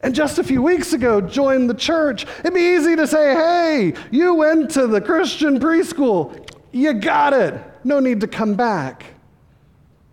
And 0.00 0.14
just 0.14 0.38
a 0.38 0.44
few 0.44 0.60
weeks 0.60 0.92
ago, 0.92 1.20
joined 1.20 1.70
the 1.70 1.74
church. 1.74 2.26
It'd 2.40 2.52
be 2.52 2.76
easy 2.76 2.96
to 2.96 3.06
say, 3.06 3.34
hey, 3.34 3.94
you 4.10 4.34
went 4.34 4.70
to 4.72 4.86
the 4.86 5.00
Christian 5.00 5.60
preschool. 5.60 6.48
You 6.72 6.92
got 6.94 7.32
it. 7.32 7.54
No 7.84 8.00
need 8.00 8.20
to 8.20 8.26
come 8.26 8.54
back. 8.54 9.04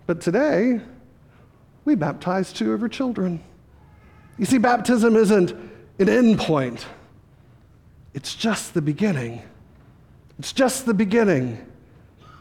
But 0.05 0.21
today, 0.21 0.81
we 1.85 1.95
baptize 1.95 2.51
two 2.51 2.73
of 2.73 2.81
her 2.81 2.89
children. 2.89 3.43
You 4.37 4.45
see, 4.45 4.57
baptism 4.57 5.15
isn't 5.15 5.51
an 5.99 6.09
end 6.09 6.39
point, 6.39 6.85
it's 8.13 8.35
just 8.35 8.73
the 8.73 8.81
beginning. 8.81 9.41
It's 10.39 10.51
just 10.51 10.85
the 10.85 10.93
beginning 10.93 11.63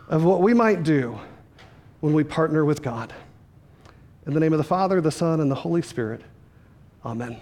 of 0.09 0.25
what 0.25 0.41
we 0.41 0.55
might 0.55 0.83
do 0.83 1.19
when 2.01 2.15
we 2.15 2.25
partner 2.25 2.65
with 2.65 2.83
God. 2.83 3.13
In 4.27 4.35
the 4.35 4.41
name 4.41 4.53
of 4.53 4.59
the 4.59 4.65
Father, 4.65 5.01
the 5.01 5.11
Son, 5.11 5.41
and 5.41 5.51
the 5.51 5.55
Holy 5.55 5.83
Spirit, 5.83 6.23
amen. 7.05 7.39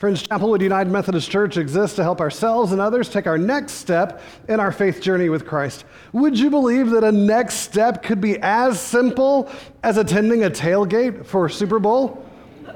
Friends, 0.00 0.22
Chapelwood 0.22 0.62
United 0.62 0.90
Methodist 0.90 1.30
Church 1.30 1.58
exists 1.58 1.94
to 1.96 2.02
help 2.02 2.22
ourselves 2.22 2.72
and 2.72 2.80
others 2.80 3.10
take 3.10 3.26
our 3.26 3.36
next 3.36 3.72
step 3.72 4.22
in 4.48 4.58
our 4.58 4.72
faith 4.72 5.02
journey 5.02 5.28
with 5.28 5.46
Christ. 5.46 5.84
Would 6.14 6.38
you 6.38 6.48
believe 6.48 6.88
that 6.92 7.04
a 7.04 7.12
next 7.12 7.56
step 7.56 8.02
could 8.02 8.18
be 8.18 8.38
as 8.38 8.80
simple 8.80 9.50
as 9.82 9.98
attending 9.98 10.44
a 10.44 10.48
tailgate 10.48 11.26
for 11.26 11.50
Super 11.50 11.78
Bowl? 11.78 12.24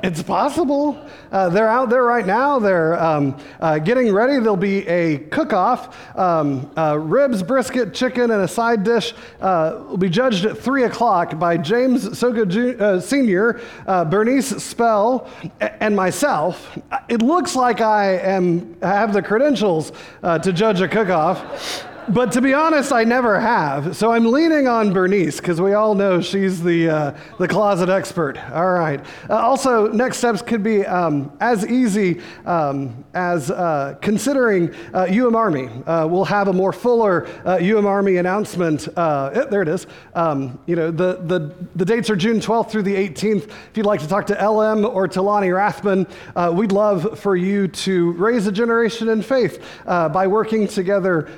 It's 0.02 0.22
possible. 0.22 1.08
Uh, 1.30 1.48
they're 1.48 1.68
out 1.68 1.90
there 1.90 2.04
right 2.04 2.26
now. 2.26 2.58
They're 2.58 3.00
um, 3.02 3.38
uh, 3.60 3.78
getting 3.78 4.12
ready. 4.12 4.34
There'll 4.34 4.56
be 4.56 4.86
a 4.86 5.18
cook 5.18 5.52
off 5.52 6.16
um, 6.18 6.70
uh, 6.76 6.98
ribs, 6.98 7.42
brisket, 7.42 7.94
chicken, 7.94 8.30
and 8.30 8.42
a 8.42 8.48
side 8.48 8.84
dish 8.84 9.14
uh, 9.40 9.82
will 9.88 9.96
be 9.96 10.08
judged 10.08 10.44
at 10.44 10.58
3 10.58 10.84
o'clock 10.84 11.38
by 11.38 11.56
James 11.56 12.18
Soga 12.18 12.46
Jr., 12.46 12.82
uh, 12.82 13.00
Sr., 13.00 13.60
uh, 13.86 14.04
Bernice 14.04 14.62
Spell, 14.62 15.30
and 15.60 15.94
myself. 15.94 16.78
It 17.08 17.22
looks 17.22 17.56
like 17.56 17.80
I 17.80 18.18
am, 18.18 18.80
have 18.80 19.12
the 19.12 19.22
credentials 19.22 19.92
to 20.22 20.52
judge 20.52 20.80
a 20.80 20.88
cook 20.88 21.08
off. 21.08 21.86
But 22.08 22.32
to 22.32 22.42
be 22.42 22.52
honest, 22.52 22.92
I 22.92 23.04
never 23.04 23.40
have. 23.40 23.96
So 23.96 24.12
I'm 24.12 24.30
leaning 24.30 24.68
on 24.68 24.92
Bernice 24.92 25.38
because 25.38 25.58
we 25.60 25.72
all 25.72 25.94
know 25.94 26.20
she's 26.20 26.62
the, 26.62 26.90
uh, 26.90 27.18
the 27.38 27.48
closet 27.48 27.88
expert. 27.88 28.36
All 28.52 28.72
right. 28.72 29.00
Uh, 29.30 29.36
also, 29.38 29.88
next 29.88 30.18
steps 30.18 30.42
could 30.42 30.62
be 30.62 30.84
um, 30.84 31.32
as 31.40 31.66
easy 31.66 32.20
um, 32.44 33.04
as 33.14 33.50
uh, 33.50 33.96
considering 34.02 34.74
UM 34.92 35.34
Army. 35.34 35.70
Uh, 35.86 36.06
we'll 36.06 36.26
have 36.26 36.48
a 36.48 36.52
more 36.52 36.72
fuller 36.72 37.26
UM 37.46 37.86
Army 37.86 38.16
announcement. 38.18 38.86
Eh, 38.88 39.44
there 39.50 39.62
it 39.62 39.68
is. 39.68 39.86
Um, 40.14 40.58
you 40.66 40.76
know, 40.76 40.90
the, 40.90 41.20
the, 41.24 41.54
the 41.74 41.84
dates 41.86 42.10
are 42.10 42.16
June 42.16 42.38
12th 42.38 42.70
through 42.70 42.82
the 42.82 42.94
18th. 42.94 43.48
If 43.48 43.76
you'd 43.76 43.86
like 43.86 44.00
to 44.00 44.08
talk 44.08 44.26
to 44.26 44.34
LM 44.34 44.84
or 44.84 45.08
to 45.08 45.22
Lonnie 45.22 45.48
Rathman, 45.48 46.06
we'd 46.54 46.72
love 46.72 47.18
for 47.18 47.34
you 47.34 47.68
to 47.68 48.12
raise 48.12 48.46
a 48.46 48.52
generation 48.52 49.08
in 49.08 49.22
faith 49.22 49.64
by 49.86 50.26
working 50.26 50.68
together 50.68 51.30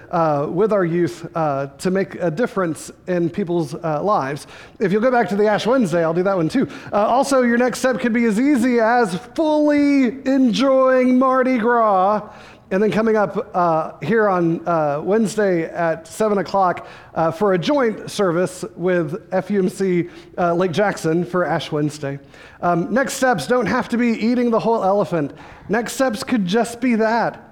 with 0.56 0.72
our 0.72 0.84
youth 0.84 1.30
uh, 1.36 1.66
to 1.78 1.90
make 1.90 2.14
a 2.14 2.30
difference 2.30 2.90
in 3.06 3.28
people's 3.28 3.74
uh, 3.74 4.02
lives. 4.02 4.46
If 4.80 4.90
you'll 4.90 5.02
go 5.02 5.10
back 5.10 5.28
to 5.28 5.36
the 5.36 5.46
Ash 5.46 5.66
Wednesday, 5.66 6.02
I'll 6.02 6.14
do 6.14 6.22
that 6.22 6.36
one 6.36 6.48
too. 6.48 6.68
Uh, 6.90 7.06
also, 7.06 7.42
your 7.42 7.58
next 7.58 7.80
step 7.80 8.00
could 8.00 8.14
be 8.14 8.24
as 8.24 8.40
easy 8.40 8.80
as 8.80 9.14
fully 9.34 10.06
enjoying 10.26 11.18
Mardi 11.18 11.58
Gras. 11.58 12.32
And 12.72 12.82
then 12.82 12.90
coming 12.90 13.16
up 13.16 13.54
uh, 13.54 13.92
here 14.02 14.28
on 14.28 14.66
uh, 14.66 15.00
Wednesday 15.00 15.66
at 15.66 16.08
7 16.08 16.38
o'clock 16.38 16.88
for 17.36 17.52
a 17.52 17.58
joint 17.58 18.10
service 18.10 18.64
with 18.74 19.30
FUMC 19.30 20.10
Lake 20.58 20.72
Jackson 20.72 21.24
for 21.24 21.44
Ash 21.44 21.70
Wednesday. 21.70 22.18
Um, 22.62 22.92
next 22.92 23.14
steps 23.14 23.46
don't 23.46 23.66
have 23.66 23.88
to 23.90 23.96
be 23.96 24.08
eating 24.08 24.50
the 24.50 24.58
whole 24.58 24.82
elephant. 24.82 25.32
Next 25.68 25.92
steps 25.92 26.24
could 26.24 26.44
just 26.44 26.80
be 26.80 26.96
that 26.96 27.46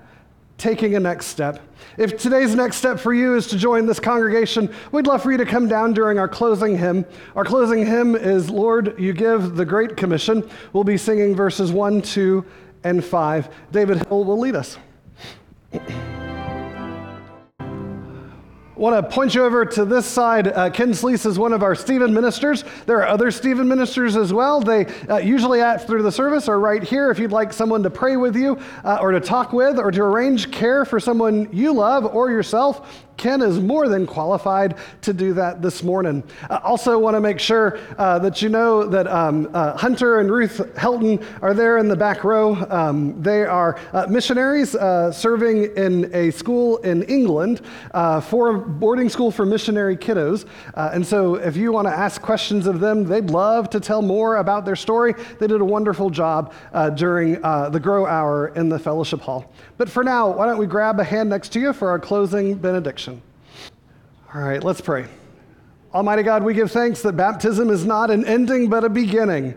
taking 0.58 0.94
a 0.94 1.00
next 1.00 1.26
step. 1.26 1.60
If 1.96 2.16
today's 2.18 2.54
next 2.54 2.76
step 2.76 2.98
for 2.98 3.14
you 3.14 3.36
is 3.36 3.46
to 3.48 3.56
join 3.56 3.86
this 3.86 4.00
congregation, 4.00 4.72
we'd 4.90 5.06
love 5.06 5.22
for 5.22 5.30
you 5.30 5.38
to 5.38 5.46
come 5.46 5.68
down 5.68 5.92
during 5.92 6.18
our 6.18 6.28
closing 6.28 6.76
hymn. 6.76 7.04
Our 7.36 7.44
closing 7.44 7.86
hymn 7.86 8.16
is 8.16 8.50
Lord, 8.50 8.98
You 8.98 9.12
Give 9.12 9.54
the 9.54 9.64
Great 9.64 9.96
Commission. 9.96 10.48
We'll 10.72 10.84
be 10.84 10.96
singing 10.96 11.36
verses 11.36 11.70
1, 11.70 12.02
2, 12.02 12.44
and 12.82 13.04
5. 13.04 13.48
David 13.70 14.06
Hill 14.06 14.24
will 14.24 14.38
lead 14.38 14.56
us. 14.56 14.76
Want 18.76 18.96
to 18.96 19.14
point 19.14 19.34
you 19.34 19.44
over 19.44 19.64
to 19.64 19.84
this 19.84 20.04
side. 20.04 20.48
Uh, 20.48 20.68
Ken 20.70 20.90
Sleece 20.90 21.26
is 21.26 21.38
one 21.38 21.52
of 21.52 21.62
our 21.62 21.74
Stephen 21.74 22.12
ministers. 22.12 22.64
There 22.86 22.98
are 22.98 23.06
other 23.06 23.30
Stephen 23.30 23.68
ministers 23.68 24.16
as 24.16 24.32
well. 24.32 24.60
They 24.60 24.86
uh, 25.08 25.18
usually 25.18 25.60
after 25.60 26.02
the 26.02 26.10
service 26.10 26.48
are 26.48 26.58
right 26.58 26.82
here 26.82 27.10
if 27.10 27.18
you'd 27.18 27.30
like 27.32 27.52
someone 27.52 27.82
to 27.84 27.90
pray 27.90 28.16
with 28.16 28.34
you 28.36 28.58
uh, 28.82 28.98
or 29.00 29.12
to 29.12 29.20
talk 29.20 29.52
with 29.52 29.78
or 29.78 29.90
to 29.90 30.02
arrange 30.02 30.50
care 30.50 30.84
for 30.84 30.98
someone 30.98 31.48
you 31.52 31.72
love 31.72 32.04
or 32.04 32.30
yourself. 32.30 33.03
Ken 33.16 33.42
is 33.42 33.60
more 33.60 33.88
than 33.88 34.06
qualified 34.06 34.76
to 35.02 35.12
do 35.12 35.32
that 35.34 35.62
this 35.62 35.82
morning. 35.82 36.22
I 36.50 36.56
also 36.58 36.98
want 36.98 37.14
to 37.14 37.20
make 37.20 37.38
sure 37.38 37.78
uh, 37.98 38.18
that 38.20 38.42
you 38.42 38.48
know 38.48 38.86
that 38.86 39.06
um, 39.06 39.48
uh, 39.54 39.76
Hunter 39.76 40.20
and 40.20 40.30
Ruth 40.30 40.58
Helton 40.74 41.24
are 41.42 41.54
there 41.54 41.78
in 41.78 41.88
the 41.88 41.96
back 41.96 42.24
row. 42.24 42.56
Um, 42.70 43.20
they 43.22 43.44
are 43.44 43.78
uh, 43.92 44.06
missionaries 44.08 44.74
uh, 44.74 45.12
serving 45.12 45.76
in 45.76 46.10
a 46.14 46.30
school 46.30 46.78
in 46.78 47.02
England 47.04 47.60
uh, 47.92 48.20
for 48.20 48.48
a 48.50 48.58
boarding 48.58 49.08
school 49.08 49.30
for 49.30 49.46
missionary 49.46 49.96
kiddos. 49.96 50.46
Uh, 50.74 50.90
and 50.92 51.06
so 51.06 51.36
if 51.36 51.56
you 51.56 51.72
want 51.72 51.86
to 51.86 51.94
ask 51.94 52.20
questions 52.20 52.66
of 52.66 52.80
them, 52.80 53.04
they'd 53.04 53.30
love 53.30 53.70
to 53.70 53.80
tell 53.80 54.02
more 54.02 54.36
about 54.36 54.64
their 54.64 54.76
story. 54.76 55.14
They 55.38 55.46
did 55.46 55.60
a 55.60 55.64
wonderful 55.64 56.10
job 56.10 56.52
during 56.96 57.34
the 57.34 57.80
Grow 57.82 58.06
Hour 58.06 58.48
in 58.48 58.68
the 58.68 58.78
fellowship 58.78 59.20
hall. 59.20 59.52
But 59.76 59.88
for 59.88 60.02
now, 60.04 60.30
why 60.30 60.46
don't 60.46 60.58
we 60.58 60.66
grab 60.66 60.98
a 61.00 61.04
hand 61.04 61.30
next 61.30 61.52
to 61.52 61.60
you 61.60 61.72
for 61.72 61.90
our 61.90 61.98
closing 61.98 62.54
benediction? 62.54 63.03
All 64.34 64.40
right, 64.40 64.62
let's 64.64 64.80
pray. 64.80 65.06
Almighty 65.94 66.24
God, 66.24 66.42
we 66.42 66.54
give 66.54 66.72
thanks 66.72 67.02
that 67.02 67.12
baptism 67.12 67.70
is 67.70 67.86
not 67.86 68.10
an 68.10 68.24
ending 68.24 68.68
but 68.68 68.82
a 68.82 68.88
beginning. 68.88 69.54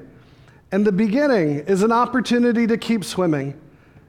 And 0.72 0.86
the 0.86 0.92
beginning 0.92 1.62
is 1.62 1.82
an 1.82 1.92
opportunity 1.92 2.68
to 2.68 2.78
keep 2.78 3.04
swimming 3.04 3.60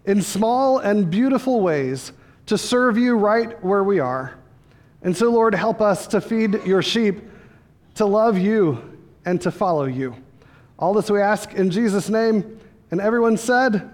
in 0.05 0.21
small 0.21 0.79
and 0.79 1.11
beautiful 1.11 1.63
ways 1.63 2.13
to 2.47 2.59
serve 2.59 2.99
you 2.99 3.17
right 3.17 3.63
where 3.65 3.83
we 3.83 3.99
are. 3.99 4.37
And 5.03 5.17
so, 5.17 5.31
Lord, 5.31 5.55
help 5.55 5.81
us 5.81 6.07
to 6.09 6.21
feed 6.21 6.63
your 6.67 6.83
sheep, 6.83 7.23
to 7.95 8.05
love 8.05 8.37
you, 8.37 8.99
and 9.25 9.41
to 9.41 9.51
follow 9.51 9.85
you. 9.85 10.15
All 10.79 10.93
this 10.93 11.11
we 11.11 11.21
ask 11.21 11.55
in 11.55 11.71
Jesus' 11.71 12.11
name. 12.11 12.61
And 12.91 13.01
everyone 13.01 13.39
said, 13.39 13.91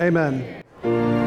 Amen. 0.00 0.62
Amen. 0.84 1.17